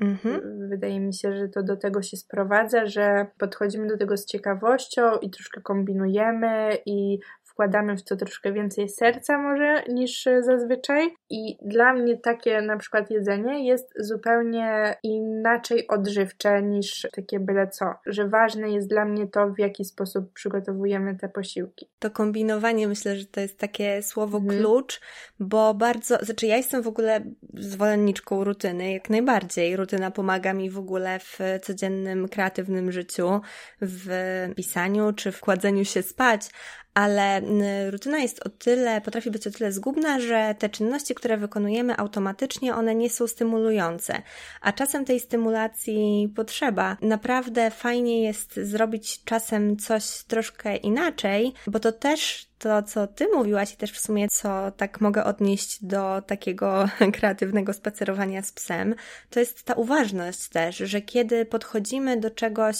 [0.00, 0.68] Mhm.
[0.68, 5.16] Wydaje mi się, że to do tego się sprowadza, że podchodzimy do tego z ciekawością
[5.18, 7.18] i troszkę kombinujemy i
[7.56, 11.08] wkładamy w to troszkę więcej serca może niż zazwyczaj.
[11.30, 17.94] I dla mnie takie na przykład jedzenie jest zupełnie inaczej odżywcze niż takie byle co.
[18.06, 21.88] Że ważne jest dla mnie to, w jaki sposób przygotowujemy te posiłki.
[21.98, 24.60] To kombinowanie myślę, że to jest takie słowo mhm.
[24.60, 25.00] klucz,
[25.40, 27.20] bo bardzo, znaczy ja jestem w ogóle
[27.54, 29.76] zwolenniczką rutyny, jak najbardziej.
[29.76, 33.40] Rutyna pomaga mi w ogóle w codziennym, kreatywnym życiu,
[33.80, 34.08] w
[34.56, 36.50] pisaniu czy w kładzeniu się spać,
[36.96, 37.42] ale
[37.90, 42.74] rutyna jest o tyle, potrafi być o tyle zgubna, że te czynności, które wykonujemy automatycznie,
[42.74, 44.22] one nie są stymulujące,
[44.60, 46.96] a czasem tej stymulacji potrzeba.
[47.00, 53.72] Naprawdę fajnie jest zrobić czasem coś troszkę inaczej, bo to też to, co ty mówiłaś
[53.72, 56.88] i też w sumie co tak mogę odnieść do takiego
[57.18, 58.94] kreatywnego spacerowania z psem,
[59.30, 62.76] to jest ta uważność też, że kiedy podchodzimy do czegoś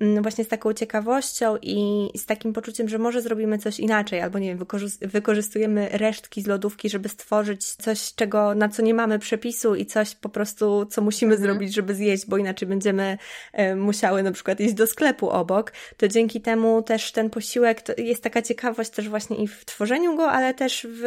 [0.00, 4.38] mm, właśnie z taką ciekawością i z takim poczuciem, że może zrobimy coś inaczej, albo
[4.38, 4.66] nie wiem,
[5.00, 10.14] wykorzystujemy resztki z lodówki, żeby stworzyć coś, czego, na co nie mamy przepisu i coś
[10.14, 11.50] po prostu, co musimy mhm.
[11.50, 13.18] zrobić, żeby zjeść, bo inaczej będziemy
[13.52, 18.22] e, musiały na przykład iść do sklepu obok, to dzięki temu też ten posiłek, jest
[18.22, 21.02] taka ciekawość też właśnie i w tworzeniu go, ale też w,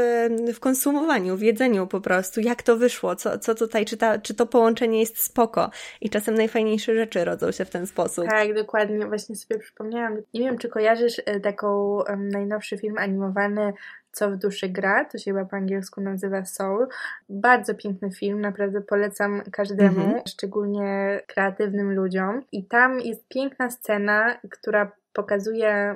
[0.53, 4.33] w konsumowaniu, w jedzeniu po prostu, jak to wyszło, co, co tutaj, czy, ta, czy
[4.33, 5.69] to połączenie jest spoko
[6.01, 8.25] i czasem najfajniejsze rzeczy rodzą się w ten sposób.
[8.25, 13.73] Tak, dokładnie, właśnie sobie przypomniałam, nie wiem, czy kojarzysz e, taką um, najnowszy film animowany
[14.13, 16.87] co w duszy gra, to się chyba po angielsku nazywa Soul.
[17.29, 20.29] Bardzo piękny film, naprawdę polecam każdemu, mm -hmm.
[20.29, 22.41] szczególnie kreatywnym ludziom.
[22.51, 25.95] I tam jest piękna scena, która pokazuje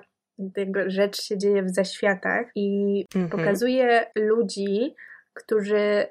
[0.55, 3.29] tego rzecz się dzieje w zaświatach i mhm.
[3.29, 4.95] pokazuje ludzi,
[5.33, 6.07] którzy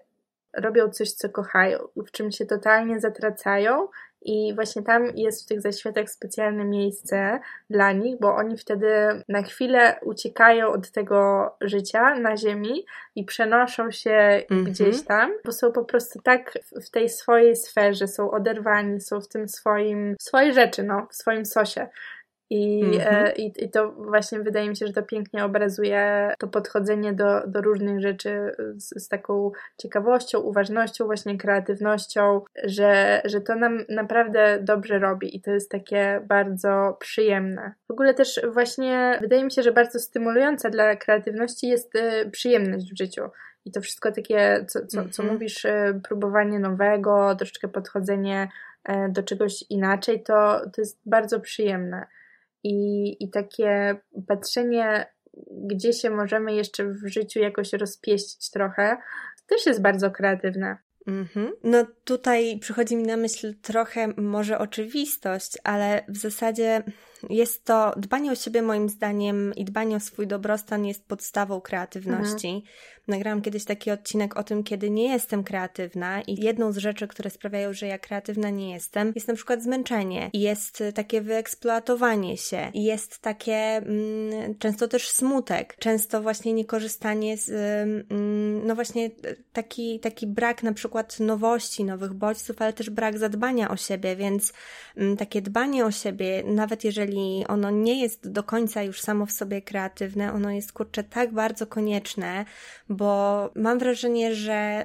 [0.56, 3.88] robią coś, co kochają, w czym się totalnie zatracają
[4.22, 8.88] i właśnie tam jest w tych zaświatach specjalne miejsce dla nich, bo oni wtedy
[9.28, 14.64] na chwilę uciekają od tego życia na ziemi i przenoszą się mm -hmm.
[14.64, 19.28] gdzieś tam, bo są po prostu tak w tej swojej sferze, są oderwani, są w
[19.28, 21.88] tym swoim, swojej rzeczy, no, w swoim sosie.
[22.50, 23.32] I, mm-hmm.
[23.36, 27.60] i, I to właśnie wydaje mi się, że to pięknie obrazuje to podchodzenie do, do
[27.60, 34.98] różnych rzeczy z, z taką ciekawością, uważnością, właśnie kreatywnością, że, że to nam naprawdę dobrze
[34.98, 37.74] robi i to jest takie bardzo przyjemne.
[37.88, 42.92] W ogóle też właśnie wydaje mi się, że bardzo stymulująca dla kreatywności jest y, przyjemność
[42.92, 43.22] w życiu.
[43.64, 45.32] I to wszystko takie, co, co, co mm-hmm.
[45.32, 48.48] mówisz, y, próbowanie nowego, troszeczkę podchodzenie
[48.84, 52.06] e, do czegoś inaczej, to, to jest bardzo przyjemne
[52.64, 53.96] i, i takie
[54.28, 55.06] patrzenie,
[55.50, 58.96] gdzie się możemy jeszcze w życiu jakoś rozpieścić trochę,
[59.46, 60.76] też jest bardzo kreatywne.
[61.08, 61.50] Mm-hmm.
[61.64, 66.82] No tutaj przychodzi mi na myśl trochę może oczywistość, ale w zasadzie
[67.30, 72.48] jest to dbanie o siebie moim zdaniem i dbanie o swój dobrostan jest podstawą kreatywności.
[72.48, 72.62] Mhm.
[73.08, 77.30] Nagrałam kiedyś taki odcinek o tym, kiedy nie jestem kreatywna i jedną z rzeczy, które
[77.30, 83.18] sprawiają, że ja kreatywna nie jestem, jest na przykład zmęczenie jest takie wyeksploatowanie się jest
[83.18, 87.50] takie mm, często też smutek, często właśnie niekorzystanie z
[88.10, 89.10] mm, no właśnie
[89.52, 94.52] taki, taki brak na przykład nowości, nowych bodźców, ale też brak zadbania o siebie, więc
[94.96, 97.05] mm, takie dbanie o siebie, nawet jeżeli
[97.48, 101.66] ono nie jest do końca już samo w sobie kreatywne, ono jest kurczę tak bardzo
[101.66, 102.44] konieczne,
[102.88, 104.84] bo mam wrażenie, że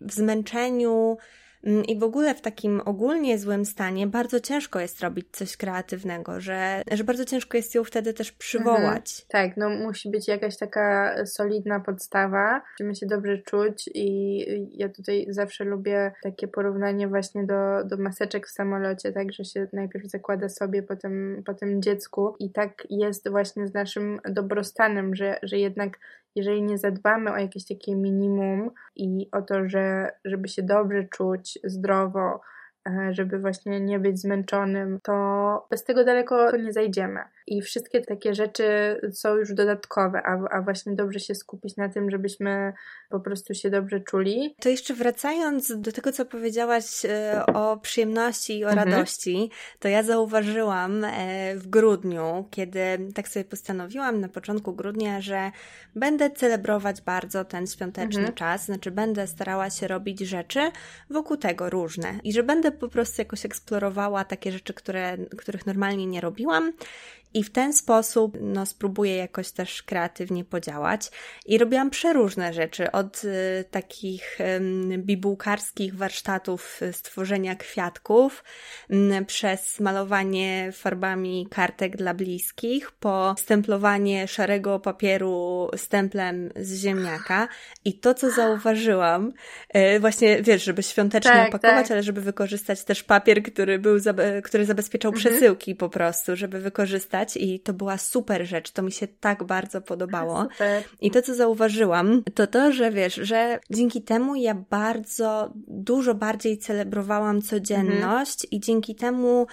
[0.00, 1.16] w zmęczeniu mm,
[1.64, 6.82] i w ogóle w takim ogólnie złym stanie bardzo ciężko jest robić coś kreatywnego, że,
[6.92, 9.24] że bardzo ciężko jest ją wtedy też przywołać.
[9.24, 9.28] Mhm.
[9.28, 14.38] Tak, no musi być jakaś taka solidna podstawa, musimy się dobrze czuć i
[14.78, 19.68] ja tutaj zawsze lubię takie porównanie właśnie do, do maseczek w samolocie, tak, że się
[19.72, 25.58] najpierw zakłada sobie, potem, potem dziecku i tak jest właśnie z naszym dobrostanem, że, że
[25.58, 25.98] jednak
[26.34, 31.58] jeżeli nie zadbamy o jakieś takie minimum i o to, że żeby się dobrze czuć,
[31.64, 32.40] zdrowo,
[33.10, 38.64] żeby właśnie nie być zmęczonym, to bez tego daleko nie zajdziemy i wszystkie takie rzeczy
[39.12, 42.72] są już dodatkowe, a, a właśnie dobrze się skupić na tym, żebyśmy
[43.10, 44.56] po prostu się dobrze czuli.
[44.60, 48.88] To jeszcze wracając do tego, co powiedziałaś e, o przyjemności i o mhm.
[48.88, 52.80] radości, to ja zauważyłam e, w grudniu, kiedy
[53.14, 55.50] tak sobie postanowiłam na początku grudnia, że
[55.94, 58.34] będę celebrować bardzo ten świąteczny mhm.
[58.34, 60.60] czas, znaczy będę starała się robić rzeczy
[61.10, 66.06] wokół tego różne i że będę po prostu jakoś eksplorowała takie rzeczy, które, których normalnie
[66.06, 66.72] nie robiłam
[67.34, 71.10] i w ten sposób no, spróbuję jakoś też kreatywnie podziałać.
[71.46, 78.44] I robiłam przeróżne rzeczy, od y, takich y, bibułkarskich warsztatów stworzenia kwiatków,
[78.90, 87.48] y, przez malowanie farbami kartek dla bliskich, po stemplowanie szarego papieru stemplem z ziemniaka.
[87.84, 89.32] I to, co zauważyłam,
[89.76, 91.90] y, właśnie wiesz, żeby świątecznie tak, opakować, tak.
[91.90, 93.98] ale żeby wykorzystać też papier, który był,
[94.44, 95.34] który zabezpieczał mhm.
[95.34, 99.80] przesyłki po prostu, żeby wykorzystać i to była super rzecz, to mi się tak bardzo
[99.80, 100.42] podobało.
[100.42, 100.84] Super.
[101.00, 106.58] I to, co zauważyłam, to to, że wiesz, że dzięki temu ja bardzo, dużo bardziej
[106.58, 108.50] celebrowałam codzienność mhm.
[108.50, 109.46] i dzięki temu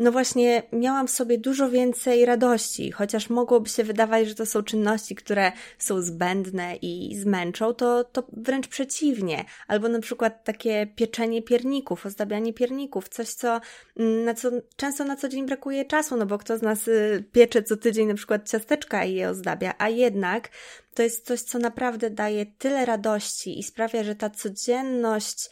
[0.00, 4.62] no właśnie miałam w sobie dużo więcej radości, chociaż mogłoby się wydawać, że to są
[4.62, 9.44] czynności, które są zbędne i zmęczą, to, to wręcz przeciwnie.
[9.68, 13.60] Albo na przykład takie pieczenie pierników, ozdabianie pierników, coś, co,
[13.96, 17.24] mm, na co często na co dzień brakuje czasu, no bo kto z nas y,
[17.32, 20.48] piecze co tydzień na przykład ciasteczka i je ozdabia, a jednak
[20.94, 25.50] to jest coś, co naprawdę daje tyle radości i sprawia, że ta codzienność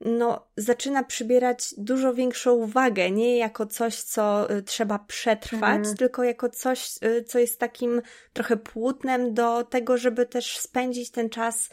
[0.00, 5.96] no, zaczyna przybierać dużo większą wagę, nie jako coś, co y, trzeba przetrwać, mhm.
[5.96, 11.30] tylko jako coś, y, co jest takim trochę płótnem do tego, żeby też spędzić ten
[11.30, 11.70] czas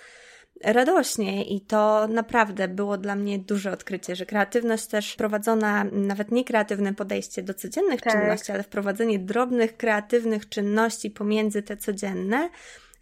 [0.63, 6.43] radośnie i to naprawdę było dla mnie duże odkrycie, że kreatywność też prowadzona, nawet nie
[6.43, 8.13] kreatywne podejście do codziennych tak.
[8.13, 12.49] czynności, ale wprowadzenie drobnych, kreatywnych czynności pomiędzy te codzienne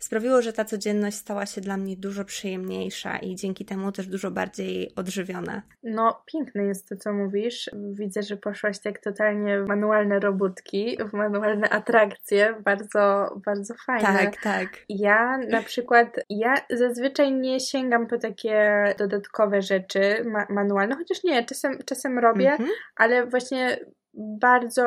[0.03, 4.31] sprawiło, że ta codzienność stała się dla mnie dużo przyjemniejsza i dzięki temu też dużo
[4.31, 5.61] bardziej odżywiona.
[5.83, 7.69] No, piękne jest to, co mówisz.
[7.93, 12.55] Widzę, że poszłaś tak totalnie w manualne robótki, w manualne atrakcje.
[12.65, 14.19] Bardzo, bardzo fajne.
[14.19, 14.69] Tak, tak.
[14.89, 21.45] Ja na przykład, ja zazwyczaj nie sięgam po takie dodatkowe rzeczy ma manualne, chociaż nie,
[21.45, 22.71] czasem, czasem robię, mm -hmm.
[22.95, 23.79] ale właśnie
[24.13, 24.85] bardzo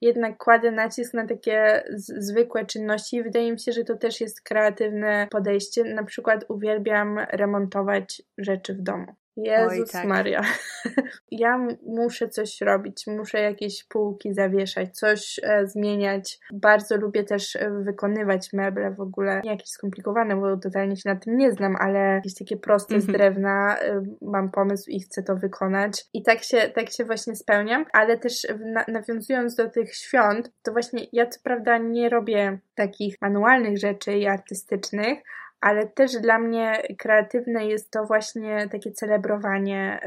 [0.00, 4.42] jednak kładę nacisk na takie zwykłe czynności i wydaje mi się, że to też jest
[4.42, 5.84] kreatywne podejście.
[5.84, 9.19] Na przykład uwielbiam remontować rzeczy w domu.
[9.44, 10.06] Jezus Oj, tak.
[10.06, 10.42] Maria.
[11.30, 16.38] ja muszę coś robić, muszę jakieś półki zawieszać, coś e, zmieniać.
[16.52, 19.40] Bardzo lubię też e, wykonywać meble w ogóle.
[19.44, 23.08] Nie jakieś skomplikowane, bo totalnie się na tym nie znam, ale jakieś takie proste z
[23.08, 23.18] mhm.
[23.18, 23.78] drewna.
[23.78, 26.04] E, mam pomysł i chcę to wykonać.
[26.12, 30.72] I tak się, tak się właśnie spełniam, ale też na, nawiązując do tych świąt, to
[30.72, 35.18] właśnie ja co prawda nie robię takich manualnych rzeczy i artystycznych,
[35.60, 40.00] ale też dla mnie kreatywne jest to właśnie takie celebrowanie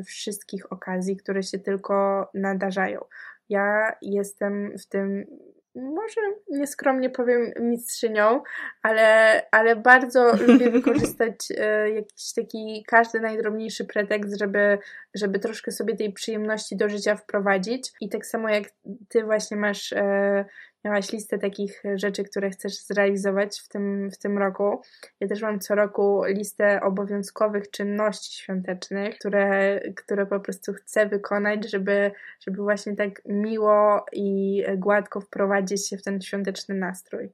[0.00, 3.04] y, wszystkich okazji, które się tylko nadarzają.
[3.48, 5.26] Ja jestem w tym
[5.74, 8.42] może nieskromnie powiem mistrzynią,
[8.82, 14.78] ale, ale bardzo lubię wykorzystać e, jakiś taki każdy najdrobniejszy pretekst, żeby,
[15.14, 17.92] żeby troszkę sobie tej przyjemności do życia wprowadzić.
[18.00, 18.64] I tak samo jak
[19.08, 20.44] ty właśnie masz e,
[20.84, 24.82] miałaś listę takich rzeczy, które chcesz zrealizować w tym, w tym roku.
[25.20, 31.70] Ja też mam co roku listę obowiązkowych czynności świątecznych, które, które po prostu chcę wykonać,
[31.70, 32.10] żeby,
[32.46, 37.32] żeby właśnie tak miło i gładko wprowadzić się w ten świąteczny nastrój.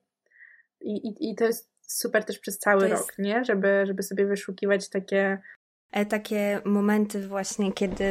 [0.81, 3.03] I, i, i to jest super też przez cały jest...
[3.03, 3.45] rok, nie?
[3.45, 5.39] Żeby, żeby sobie wyszukiwać takie
[5.93, 8.05] e, takie momenty właśnie, kiedy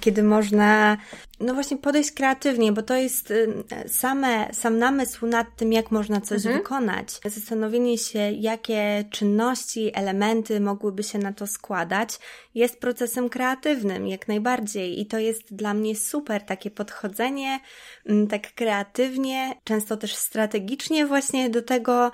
[0.00, 0.96] kiedy można,
[1.40, 6.20] no właśnie podejść kreatywnie, bo to jest y, same, sam namysł nad tym, jak można
[6.20, 6.56] coś mhm.
[6.56, 7.08] wykonać.
[7.24, 12.18] Zastanowienie się, jakie czynności, elementy mogłyby się na to składać,
[12.54, 15.00] jest procesem kreatywnym, jak najbardziej.
[15.00, 17.60] I to jest dla mnie super, takie podchodzenie
[18.06, 22.10] mm, tak kreatywnie, często też strategicznie właśnie do tego,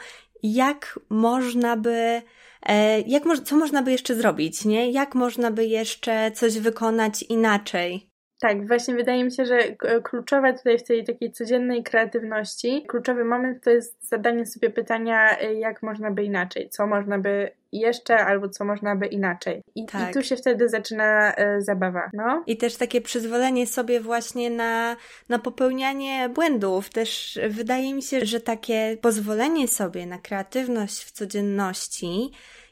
[0.52, 2.22] jak można by
[2.66, 4.90] E, jak, co można by jeszcze zrobić, nie?
[4.90, 8.13] Jak można by jeszcze coś wykonać inaczej?
[8.40, 9.58] Tak, właśnie wydaje mi się, że
[10.02, 15.54] kluczowe tutaj w tej takiej codziennej kreatywności, kluczowy moment to jest zadanie sobie pytania, e,
[15.54, 19.62] jak można by inaczej, co można by jeszcze, albo co można by inaczej.
[19.74, 20.10] I, tak.
[20.10, 22.10] i tu się wtedy zaczyna e, zabawa.
[22.12, 22.44] No.
[22.46, 24.96] I też takie przyzwolenie sobie właśnie na,
[25.28, 26.90] na popełnianie błędów.
[26.90, 32.30] Też wydaje mi się, że takie pozwolenie sobie na kreatywność w codzienności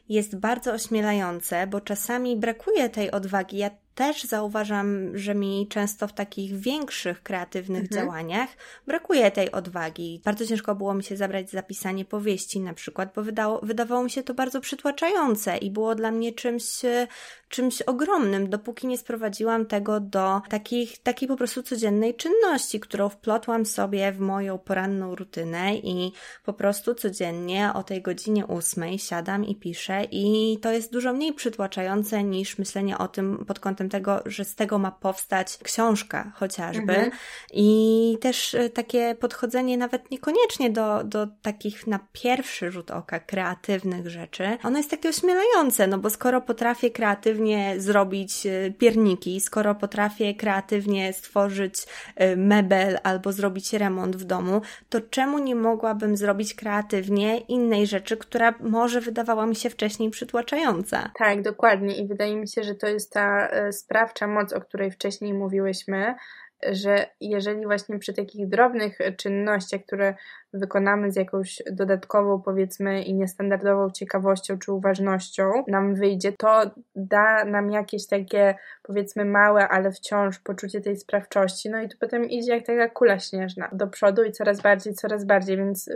[0.09, 3.57] jest bardzo ośmielające, bo czasami brakuje tej odwagi.
[3.57, 8.01] Ja też zauważam, że mi często w takich większych, kreatywnych mhm.
[8.01, 8.49] działaniach
[8.87, 10.21] brakuje tej odwagi.
[10.25, 14.11] Bardzo ciężko było mi się zabrać za pisanie powieści na przykład, bo wydało, wydawało mi
[14.11, 16.63] się to bardzo przytłaczające i było dla mnie czymś,
[17.49, 23.65] czymś ogromnym, dopóki nie sprowadziłam tego do takich, takiej po prostu codziennej czynności, którą wplotłam
[23.65, 26.11] sobie w moją poranną rutynę i
[26.43, 31.33] po prostu codziennie o tej godzinie ósmej siadam i piszę i to jest dużo mniej
[31.33, 36.95] przytłaczające niż myślenie o tym pod kątem tego, że z tego ma powstać książka chociażby.
[36.95, 37.11] Mhm.
[37.53, 44.09] I też e, takie podchodzenie nawet niekoniecznie do, do takich na pierwszy rzut oka kreatywnych
[44.09, 50.33] rzeczy, ono jest takie ośmielające, no bo skoro potrafię kreatywnie zrobić e, pierniki, skoro potrafię
[50.35, 51.75] kreatywnie stworzyć
[52.15, 58.17] e, mebel albo zrobić remont w domu, to czemu nie mogłabym zrobić kreatywnie innej rzeczy,
[58.17, 61.11] która może wydawała mi się wcześniej przytłaczająca?
[61.19, 61.97] Tak, dokładnie.
[61.97, 66.15] I wydaje mi się, że to jest ta sprawcza moc, o której wcześniej mówiłyśmy,
[66.71, 70.15] że jeżeli właśnie przy takich drobnych czynnościach, które
[70.53, 76.61] wykonamy z jakąś dodatkową, powiedzmy, i niestandardową ciekawością czy uważnością nam wyjdzie, to
[76.95, 81.69] da nam jakieś takie, powiedzmy, małe, ale wciąż poczucie tej sprawczości.
[81.69, 85.25] No i tu potem idzie jak taka kula śnieżna do przodu i coraz bardziej, coraz
[85.25, 85.57] bardziej.
[85.57, 85.89] Więc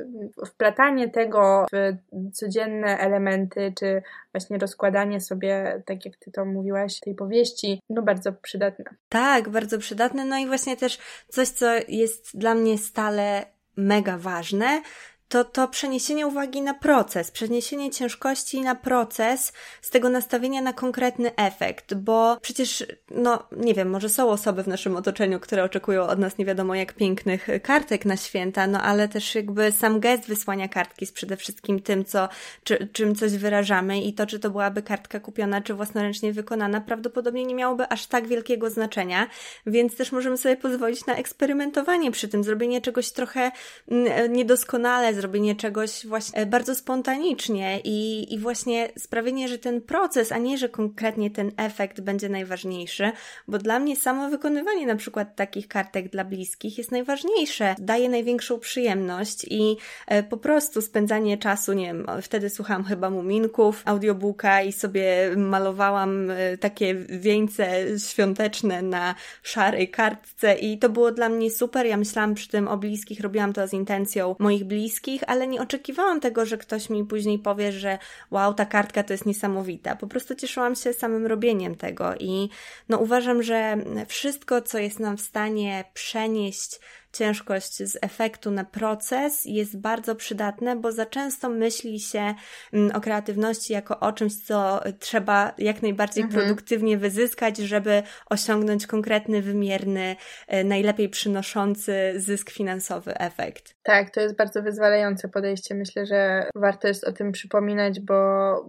[0.48, 1.98] wplatanie tego w
[2.34, 4.02] codzienne elementy, czy
[4.34, 8.86] właśnie rozkładanie sobie, tak jak ty to mówiłaś, tej powieści, no bardzo przydatne.
[9.10, 10.26] Tak, bardzo przydatne.
[10.26, 14.82] No i właśnie też coś, co jest dla mnie stale mega ważne,
[15.30, 21.36] to to przeniesienie uwagi na proces, przeniesienie ciężkości na proces z tego nastawienia na konkretny
[21.36, 26.20] efekt, bo przecież, no nie wiem, może są osoby w naszym otoczeniu, które oczekują od
[26.20, 30.68] nas nie wiadomo jak pięknych kartek na święta, no ale też jakby sam gest wysłania
[30.68, 32.30] kartki jest przede wszystkim tym, co,
[32.64, 37.46] czy, czym coś wyrażamy i to, czy to byłaby kartka kupiona, czy własnoręcznie wykonana, prawdopodobnie
[37.46, 39.28] nie miałoby aż tak wielkiego znaczenia,
[39.66, 43.52] więc też możemy sobie pozwolić na eksperymentowanie przy tym, zrobienie czegoś trochę
[43.92, 50.38] mm, niedoskonale, zrobienie czegoś właśnie bardzo spontanicznie i, i właśnie sprawienie, że ten proces, a
[50.38, 53.12] nie, że konkretnie ten efekt będzie najważniejszy,
[53.48, 58.60] bo dla mnie samo wykonywanie na przykład takich kartek dla bliskich jest najważniejsze, daje największą
[58.60, 64.72] przyjemność i e, po prostu spędzanie czasu, nie wiem, wtedy słuchałam chyba Muminków, audiobooka i
[64.72, 71.86] sobie malowałam e, takie wieńce świąteczne na szarej kartce i to było dla mnie super.
[71.86, 75.62] Ja myślałam przy tym o bliskich, robiłam to z intencją moich bliskich, wszystkich, ale nie
[75.62, 77.98] oczekiwałam tego, że ktoś mi później powie, że
[78.32, 79.96] wow, ta kartka to jest niesamowita.
[79.96, 82.50] Po prostu cieszyłam się samym robieniem tego i
[82.90, 83.78] no uważam, że
[84.08, 86.80] wszystko, co jest nam w stanie przenieść
[87.18, 92.34] ciężkość z efektu na proces jest bardzo przydatne, bo za często myśli się
[92.74, 96.42] mm, o kreatywności jako o czymś, co trzeba jak najbardziej mhm.
[96.42, 100.16] produktywnie wyzyskać, żeby osiągnąć konkretny, wymierny,
[100.48, 103.76] e, najlepiej przynoszący zysk finansowy efekt.
[103.84, 105.76] Tak, to jest bardzo wyzwalające podejście.
[105.76, 108.16] Myślę, że warto jest o tym przypominać, bo,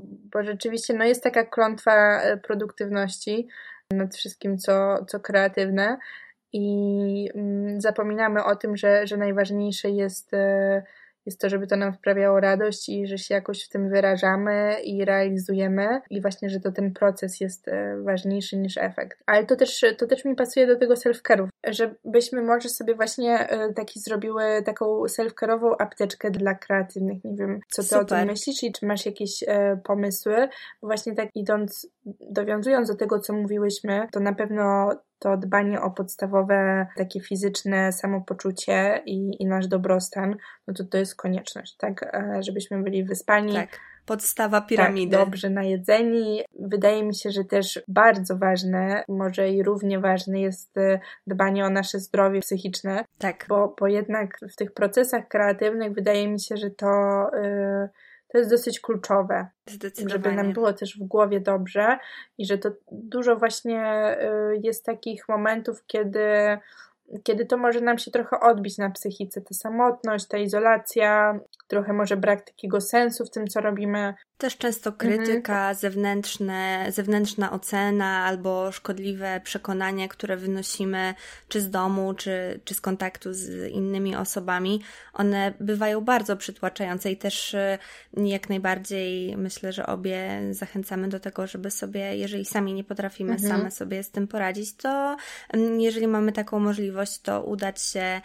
[0.04, 3.48] bo rzeczywiście no jest taka klątwa e, produktywności
[3.90, 5.98] nad wszystkim, co, co kreatywne
[6.52, 10.82] i mm, zapominamy o tym, że, że najważniejsze jest, e,
[11.26, 15.04] jest to, żeby to nam wprawiało radość i że się jakoś w tym wyrażamy i
[15.04, 19.22] realizujemy i właśnie, że to ten proces jest e, ważniejszy niż efekt.
[19.26, 23.72] Ale to też, to też mi pasuje do tego self-care'u, żebyśmy może sobie właśnie e,
[23.72, 27.24] taki zrobiły taką self-care'ową apteczkę dla kreatywnych.
[27.24, 28.02] Nie wiem, co ty Super.
[28.02, 29.44] o tym myślisz i czy masz jakieś
[29.84, 30.48] pomysły,
[30.82, 31.88] bo właśnie tak idąc,
[32.30, 39.02] dowiązując do tego, co mówiłyśmy, to na pewno to dbanie o podstawowe takie fizyczne samopoczucie
[39.06, 42.02] i, i nasz dobrostan, no to to jest konieczność, tak?
[42.02, 43.52] E, żebyśmy byli wyspani.
[43.52, 43.80] Tak.
[44.06, 45.16] Podstawa piramidy.
[45.16, 46.42] Tak, dobrze najedzeni.
[46.60, 51.70] Wydaje mi się, że też bardzo ważne, może i równie ważne jest e, dbanie o
[51.70, 53.04] nasze zdrowie psychiczne.
[53.18, 53.46] Tak.
[53.48, 56.86] Bo, bo jednak w tych procesach kreatywnych wydaje mi się, że to.
[57.32, 57.88] Yy,
[58.28, 59.48] to jest dosyć kluczowe,
[60.06, 61.98] żeby nam było też w głowie dobrze
[62.38, 66.58] i że to dużo właśnie y, jest takich momentów, kiedy
[67.22, 72.16] kiedy to może nam się trochę odbić na psychice, ta samotność, ta izolacja, trochę może
[72.16, 74.14] brak takiego sensu w tym, co robimy.
[74.38, 75.74] Też często krytyka, mhm.
[75.74, 81.14] zewnętrzne, zewnętrzna ocena albo szkodliwe przekonania, które wynosimy
[81.48, 84.82] czy z domu, czy, czy z kontaktu z innymi osobami,
[85.12, 87.78] one bywają bardzo przytłaczające i też y,
[88.16, 93.52] jak najbardziej myślę, że obie zachęcamy do tego, żeby sobie, jeżeli sami nie potrafimy mhm.
[93.52, 95.16] same sobie z tym poradzić, to
[95.78, 98.20] jeżeli mamy taką możliwość, to udać się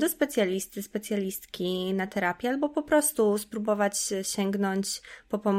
[0.00, 5.49] do specjalisty, specjalistki na terapię albo po prostu spróbować sięgnąć po pomoc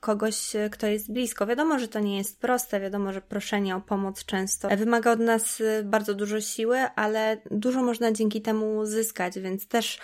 [0.00, 1.46] kogoś, kto jest blisko.
[1.46, 5.62] Wiadomo, że to nie jest proste, wiadomo, że proszenie o pomoc często wymaga od nas
[5.84, 9.98] bardzo dużo siły, ale dużo można dzięki temu zyskać, więc też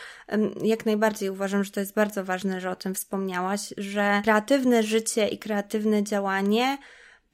[0.63, 5.29] jak najbardziej uważam, że to jest bardzo ważne, że o tym wspomniałaś, że kreatywne życie
[5.29, 6.79] i kreatywne działanie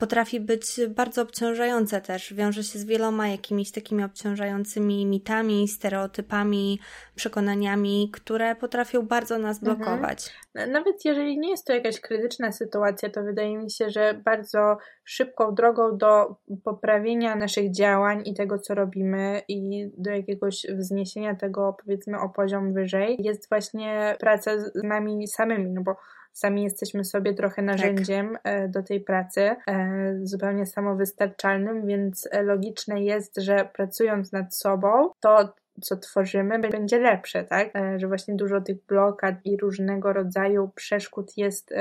[0.04, 2.34] potrafi być bardzo obciążające też.
[2.34, 6.80] Wiąże się z wieloma jakimiś takimi obciążającymi mitami, stereotypami,
[7.14, 9.76] przekonaniami, które potrafią bardzo nas mhm.
[9.76, 10.30] blokować.
[10.54, 10.72] Mhm.
[10.72, 15.54] Nawet jeżeli nie jest to jakaś krytyczna sytuacja, to wydaje mi się, że bardzo szybką
[15.54, 22.20] drogą do poprawienia naszych działań i tego, co robimy, i do jakiegoś wzniesienia tego, powiedzmy,
[22.20, 25.96] o poziom wyżej, jest właśnie praca z nami samymi, no bo
[26.34, 27.64] Sami jesteśmy sobie trochę tak.
[27.64, 28.70] narzędziem tak.
[28.70, 35.96] do tej pracy, e, zupełnie samowystarczalnym, więc logiczne jest, że pracując nad sobą, to co
[35.96, 37.76] tworzymy, będzie lepsze, tak?
[37.76, 41.74] E, że właśnie dużo tych blokad i różnego rodzaju przeszkód jest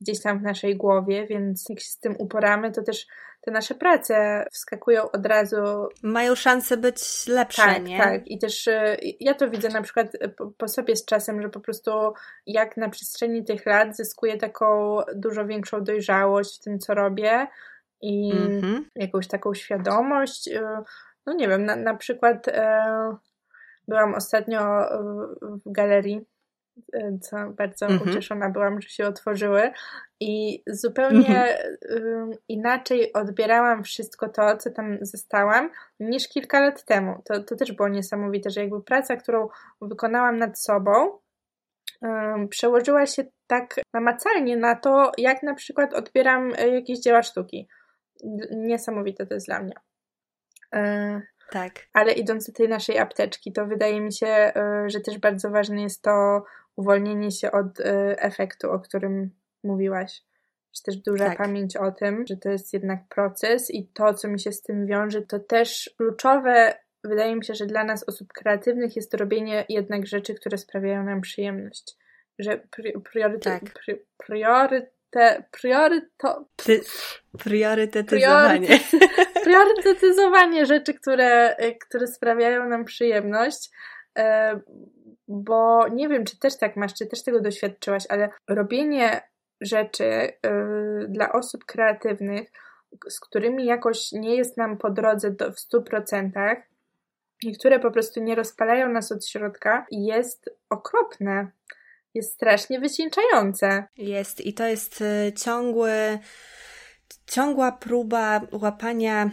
[0.00, 3.06] gdzieś tam w naszej głowie, więc jak się z tym uporamy, to też
[3.44, 5.56] te nasze prace wskakują od razu.
[6.02, 7.98] Mają szansę być lepsze, tak, nie?
[7.98, 10.06] Tak, i też y, ja to widzę na przykład
[10.58, 11.90] po, sobie z czasem, że po prostu
[12.46, 17.46] jak na przestrzeni tych lat zyskuję taką dużo większą dojrzałość w tym, co robię
[18.00, 18.80] i mm-hmm.
[18.94, 20.50] jakąś taką świadomość.
[21.26, 23.16] No nie wiem, na, na przykład e,
[23.88, 24.60] byłam ostatnio
[25.66, 26.26] w galerii
[27.20, 28.10] co bardzo mhm.
[28.10, 29.70] ucieszona byłam, że się otworzyły
[30.20, 32.30] i zupełnie mhm.
[32.48, 35.70] inaczej odbierałam wszystko to, co tam zostałam,
[36.00, 37.22] niż kilka lat temu.
[37.24, 39.48] To, to też było niesamowite, że jakby praca, którą
[39.80, 41.18] wykonałam nad sobą,
[42.50, 47.68] przełożyła się tak namacalnie na to, jak na przykład odbieram e, jakieś dzieła sztuki.
[48.50, 49.74] Niesamowite to jest dla mnie.
[51.48, 51.72] E, tak.
[51.92, 55.82] Ale idąc do tej naszej apteczki, to wydaje mi się, e, że też bardzo ważne
[55.82, 56.44] jest to
[56.76, 57.84] uwolnienie się od y,
[58.18, 59.30] efektu, o którym
[59.64, 60.22] mówiłaś.
[60.76, 61.38] Że też duża tak.
[61.38, 64.86] pamięć o tym, że to jest jednak proces i to, co mi się z tym
[64.86, 66.74] wiąże, to też kluczowe.
[67.04, 71.20] Wydaje mi się, że dla nas, osób kreatywnych, jest robienie jednak rzeczy, które sprawiają nam
[71.20, 71.96] przyjemność.
[72.38, 73.72] Że pri priorytet, tak.
[73.72, 76.80] pri prioryte, prioryto, Ty,
[77.38, 78.68] priorytetyzowanie.
[79.44, 83.70] Priorytetyzowanie rzeczy, które, y, które sprawiają nam przyjemność,
[84.18, 84.60] e,
[85.28, 89.20] bo nie wiem, czy też tak masz, czy też tego doświadczyłaś, ale robienie
[89.60, 92.50] rzeczy yy, dla osób kreatywnych,
[93.08, 96.56] z którymi jakoś nie jest nam po drodze do, w 100%,
[97.42, 101.50] i które po prostu nie rozpalają nas od środka, jest okropne.
[102.14, 103.84] Jest strasznie wycieńczające.
[103.96, 106.18] Jest i to jest y, ciągły,
[107.26, 109.30] ciągła próba łapania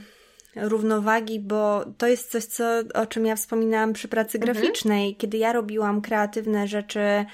[0.55, 2.63] równowagi, bo to jest coś, co,
[2.93, 4.53] o czym ja wspominałam przy pracy mhm.
[4.53, 7.25] graficznej, kiedy ja robiłam kreatywne rzeczy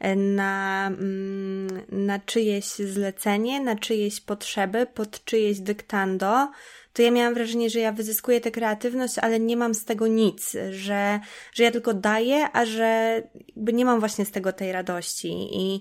[0.00, 6.48] e, na, mm, na czyjeś zlecenie, na czyjeś potrzeby, pod czyjeś dyktando,
[6.94, 10.56] to ja miałam wrażenie, że ja wyzyskuję tę kreatywność, ale nie mam z tego nic,
[10.70, 11.20] że,
[11.52, 13.22] że ja tylko daję, a że
[13.56, 15.80] nie mam właśnie z tego tej radości i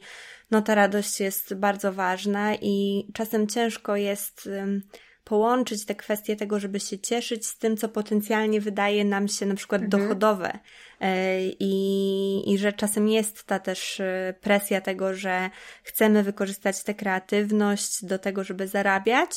[0.53, 4.49] no ta radość jest bardzo ważna i czasem ciężko jest
[5.23, 9.55] połączyć te kwestie tego, żeby się cieszyć z tym, co potencjalnie wydaje nam się na
[9.55, 10.03] przykład mhm.
[10.03, 10.59] dochodowe.
[11.01, 15.49] E, I, I że czasem jest ta też e, presja tego, że
[15.83, 19.29] chcemy wykorzystać tę kreatywność do tego, żeby zarabiać,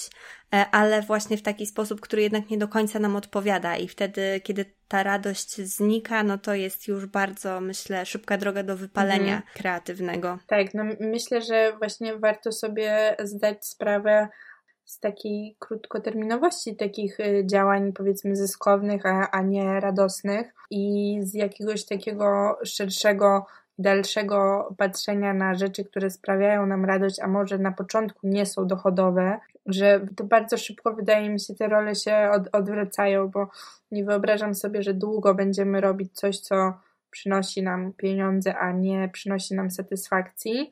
[0.54, 3.76] e, ale właśnie w taki sposób, który jednak nie do końca nam odpowiada.
[3.76, 8.76] I wtedy, kiedy ta radość znika, no to jest już bardzo, myślę, szybka droga do
[8.76, 9.42] wypalenia mhm.
[9.54, 10.38] kreatywnego.
[10.46, 14.28] Tak, no myślę, że właśnie warto sobie zdać sprawę
[14.86, 21.84] z takiej krótkoterminowości takich y, działań, powiedzmy, zyskownych, a, a nie radosnych i z jakiegoś
[21.84, 23.46] takiego szerszego,
[23.78, 29.38] dalszego patrzenia na rzeczy, które sprawiają nam radość, a może na początku nie są dochodowe,
[29.66, 33.48] że to bardzo szybko wydaje mi się, te role się od, odwracają, bo
[33.90, 36.72] nie wyobrażam sobie, że długo będziemy robić coś, co
[37.10, 40.70] przynosi nam pieniądze, a nie przynosi nam satysfakcji.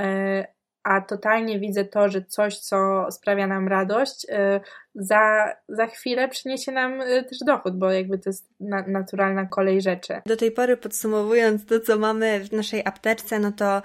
[0.00, 0.55] E,
[0.86, 4.60] a totalnie widzę to, że coś, co sprawia nam radość, y,
[4.94, 9.82] za, za chwilę przyniesie nam y, też dochód, bo jakby to jest na, naturalna kolej
[9.82, 10.14] rzeczy.
[10.26, 13.82] Do tej pory podsumowując to, co mamy w naszej apteczce, no to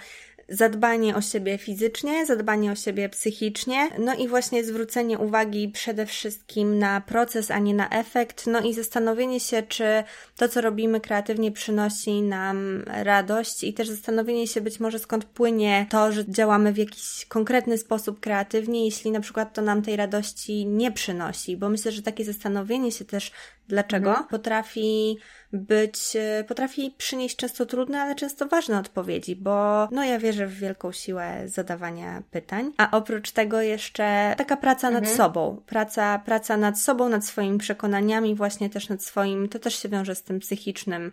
[0.51, 6.79] zadbanie o siebie fizycznie, zadbanie o siebie psychicznie, no i właśnie zwrócenie uwagi przede wszystkim
[6.79, 10.03] na proces, a nie na efekt, no i zastanowienie się, czy
[10.37, 15.87] to, co robimy kreatywnie przynosi nam radość i też zastanowienie się być może skąd płynie
[15.89, 20.65] to, że działamy w jakiś konkretny sposób kreatywnie, jeśli na przykład to nam tej radości
[20.65, 23.31] nie przynosi, bo myślę, że takie zastanowienie się też
[23.71, 24.27] dlaczego mhm.
[24.27, 25.17] potrafi
[25.53, 30.53] być, e, potrafi przynieść często trudne, ale często ważne odpowiedzi, bo no ja wierzę w
[30.53, 35.03] wielką siłę zadawania pytań, a oprócz tego jeszcze taka praca mhm.
[35.03, 39.79] nad sobą, praca, praca nad sobą, nad swoimi przekonaniami, właśnie też nad swoim, to też
[39.79, 41.11] się wiąże z tym psychicznym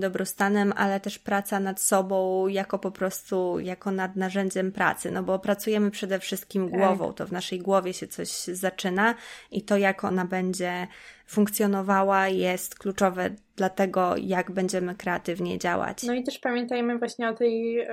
[0.00, 5.38] dobrostanem, ale też praca nad sobą jako po prostu, jako nad narzędziem pracy, no bo
[5.38, 6.78] pracujemy przede wszystkim tak.
[6.78, 9.14] głową, to w naszej głowie się coś zaczyna
[9.50, 10.86] i to jak ona będzie
[11.28, 16.02] funkcjonowała jest kluczowe dla tego, jak będziemy kreatywnie działać.
[16.02, 17.88] No i też pamiętajmy właśnie o tej e,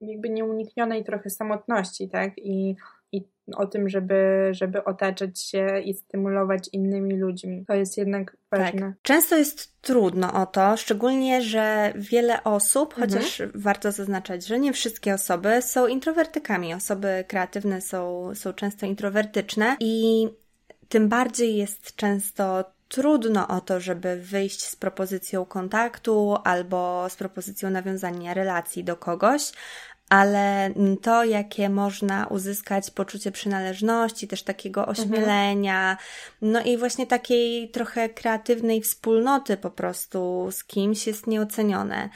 [0.00, 2.38] jakby nieuniknionej trochę samotności, tak?
[2.38, 2.76] I,
[3.12, 3.24] i
[3.56, 7.64] o tym, żeby, żeby otaczać się i stymulować innymi ludźmi.
[7.68, 8.80] To jest jednak ważne.
[8.80, 9.02] Tak.
[9.02, 13.10] Często jest trudno o to, szczególnie, że wiele osób, mhm.
[13.10, 16.74] chociaż warto zaznaczać, że nie wszystkie osoby są introwertykami.
[16.74, 20.28] Osoby kreatywne są, są często introwertyczne i
[20.90, 27.70] tym bardziej jest często trudno o to, żeby wyjść z propozycją kontaktu albo z propozycją
[27.70, 29.52] nawiązania relacji do kogoś,
[30.08, 30.70] ale
[31.02, 34.98] to, jakie można uzyskać poczucie przynależności, też takiego mhm.
[34.98, 36.52] ośmielenia, mhm.
[36.52, 42.08] no i właśnie takiej trochę kreatywnej wspólnoty po prostu z kimś jest nieocenione.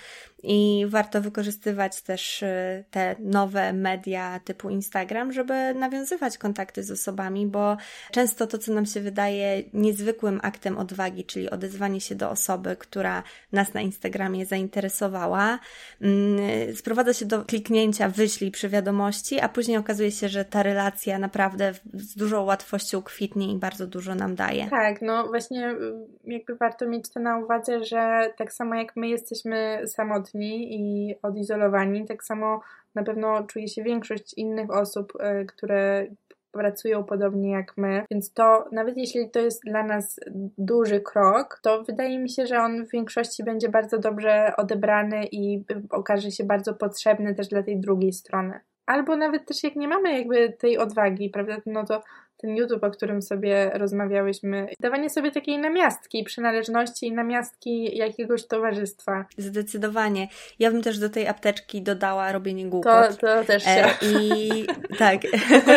[0.46, 7.46] I warto wykorzystywać też y, te nowe media typu Instagram, żeby nawiązywać kontakty z osobami,
[7.46, 7.76] bo
[8.10, 13.22] często to, co nam się wydaje niezwykłym aktem odwagi, czyli odezwanie się do osoby, która
[13.52, 15.58] nas na Instagramie zainteresowała,
[16.00, 21.18] mm, sprowadza się do kliknięcia wyślij przy wiadomości, a później okazuje się, że ta relacja
[21.18, 24.68] naprawdę z dużą łatwością kwitnie i bardzo dużo nam daje.
[24.70, 25.94] Tak, no właśnie y,
[26.24, 31.14] jakby warto mieć to na uwadze, że tak samo jak my jesteśmy samotni, samotni i
[31.22, 32.04] odizolowani.
[32.04, 32.60] Tak samo
[32.94, 36.06] na pewno czuje się większość innych osób, e, które
[36.52, 40.20] pracują podobnie jak my, więc to nawet jeśli to jest dla nas
[40.58, 45.64] duży krok, to wydaje mi się, że on w większości będzie bardzo dobrze odebrany i
[45.90, 48.60] okaże się bardzo potrzebny też dla tej drugiej strony.
[48.86, 52.02] Albo nawet też jak nie mamy jakby tej odwagi, prawda, no to
[52.44, 59.24] ten YouTube, o którym sobie rozmawiałyśmy, dawanie sobie takiej namiastki przynależności i namiastki jakiegoś towarzystwa.
[59.38, 60.28] Zdecydowanie.
[60.58, 63.18] Ja bym też do tej apteczki dodała robienie głupot.
[63.20, 63.70] To, to też się.
[63.70, 64.66] E, I
[64.98, 65.20] tak.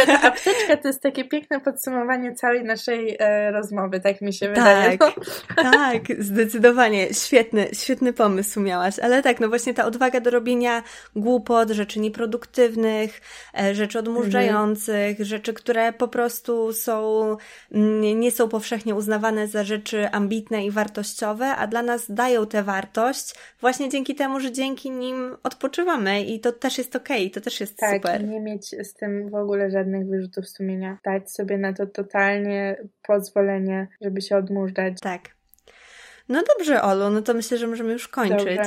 [0.07, 4.97] ta apteczka to jest takie piękne podsumowanie całej naszej e, rozmowy, tak mi się wydaje.
[4.97, 5.13] Tak,
[5.55, 7.13] tak, zdecydowanie.
[7.13, 8.99] Świetny, świetny pomysł miałaś.
[8.99, 10.83] Ale tak, no właśnie ta odwaga do robienia
[11.15, 13.21] głupot, rzeczy nieproduktywnych,
[13.59, 15.25] e, rzeczy odmurzających, mhm.
[15.25, 17.37] rzeczy, które po prostu prostu są,
[17.71, 22.63] mm, nie są powszechnie uznawane za rzeczy ambitne i wartościowe, a dla nas dają tę
[22.63, 27.41] wartość właśnie dzięki temu, że dzięki nim odpoczywamy i to też jest okej, okay, to
[27.41, 28.21] też jest tak, super.
[28.21, 30.97] Tak, nie mieć z tym w ogóle żadnych wyrzutów sumienia.
[31.03, 32.77] Dać sobie na to totalnie
[33.07, 34.99] pozwolenie, żeby się odmurzać.
[35.01, 35.37] Tak.
[36.29, 38.59] No dobrze, Olu, no to myślę, że możemy już kończyć.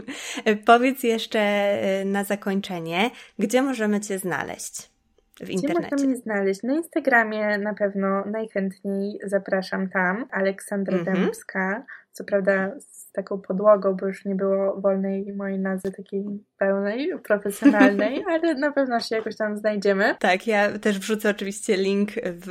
[0.66, 4.93] Powiedz jeszcze e, na zakończenie, gdzie możemy Cię znaleźć
[5.40, 5.86] w internecie?
[5.86, 6.62] Gdzie można mnie znaleźć?
[6.62, 10.26] Na Instagramie na pewno najchętniej zapraszam tam.
[10.30, 11.04] Aleksandra -hmm.
[11.04, 11.84] Dębska.
[12.12, 12.72] Co prawda
[13.12, 16.24] taką podłogą, bo już nie było wolnej mojej nazwy takiej
[16.58, 20.16] pełnej, profesjonalnej, ale na pewno się jakoś tam znajdziemy.
[20.20, 22.46] Tak, ja też wrzucę oczywiście link w,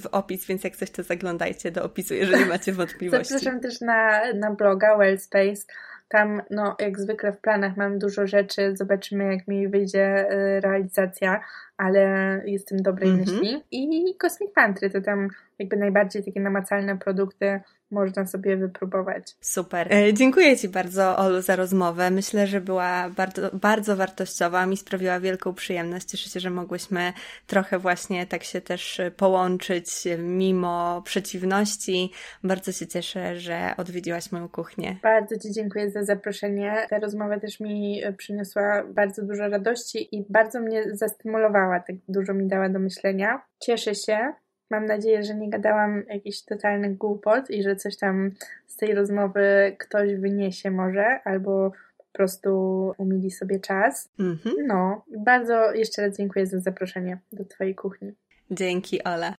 [0.00, 3.34] w opis, więc jak coś to zaglądajcie do opisu, jeżeli macie wątpliwości.
[3.34, 5.62] Zapraszam też na, na bloga Wellspace.
[6.08, 11.40] Tam, no, jak zwykle w planach mam dużo rzeczy, zobaczymy, jak mi wyjdzie y, realizacja,
[11.76, 12.02] ale
[12.46, 13.40] jestem dobrej mm -hmm.
[13.40, 13.62] myśli.
[13.70, 15.28] I Cosmic Pantry to tam
[15.58, 17.60] jakby najbardziej takie namacalne produkty
[17.96, 19.36] można sobie wypróbować.
[19.40, 19.92] Super.
[19.94, 22.10] E, dziękuję Ci bardzo, Olu, za rozmowę.
[22.10, 24.66] Myślę, że była bardzo, bardzo wartościowa.
[24.66, 26.06] Mi sprawiła wielką przyjemność.
[26.06, 27.12] Cieszę się, że mogłyśmy
[27.46, 29.86] trochę właśnie tak się też połączyć
[30.18, 32.12] mimo przeciwności.
[32.44, 34.96] Bardzo się cieszę, że odwiedziłaś moją kuchnię.
[35.02, 36.86] Bardzo Ci dziękuję za zaproszenie.
[36.90, 41.80] Ta rozmowa też mi przyniosła bardzo dużo radości i bardzo mnie zastymulowała.
[41.80, 43.42] Tak dużo mi dała do myślenia.
[43.58, 44.32] Cieszę się,
[44.70, 48.30] Mam nadzieję, że nie gadałam jakichś totalnych głupot i że coś tam
[48.66, 52.50] z tej rozmowy ktoś wyniesie może, albo po prostu
[52.98, 54.08] umili sobie czas.
[54.18, 54.52] Mm-hmm.
[54.66, 58.12] No, bardzo jeszcze raz dziękuję za zaproszenie do Twojej kuchni.
[58.50, 59.34] Dzięki, Ola.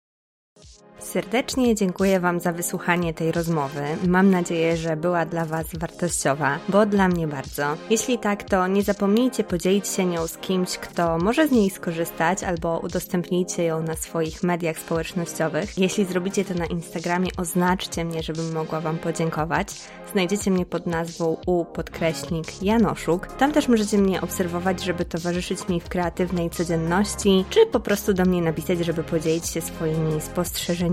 [0.99, 3.81] Serdecznie dziękuję Wam za wysłuchanie tej rozmowy.
[4.07, 7.63] Mam nadzieję, że była dla Was wartościowa, bo dla mnie bardzo.
[7.89, 12.43] Jeśli tak, to nie zapomnijcie podzielić się nią z kimś, kto może z niej skorzystać,
[12.43, 15.77] albo udostępnijcie ją na swoich mediach społecznościowych.
[15.77, 19.67] Jeśli zrobicie to na Instagramie, oznaczcie mnie, żebym mogła Wam podziękować.
[20.11, 23.27] Znajdziecie mnie pod nazwą u podkreśnik Janoszuk.
[23.27, 28.25] Tam też możecie mnie obserwować, żeby towarzyszyć mi w kreatywnej codzienności, czy po prostu do
[28.25, 30.86] mnie napisać, żeby podzielić się swoimi spostrzeżeniami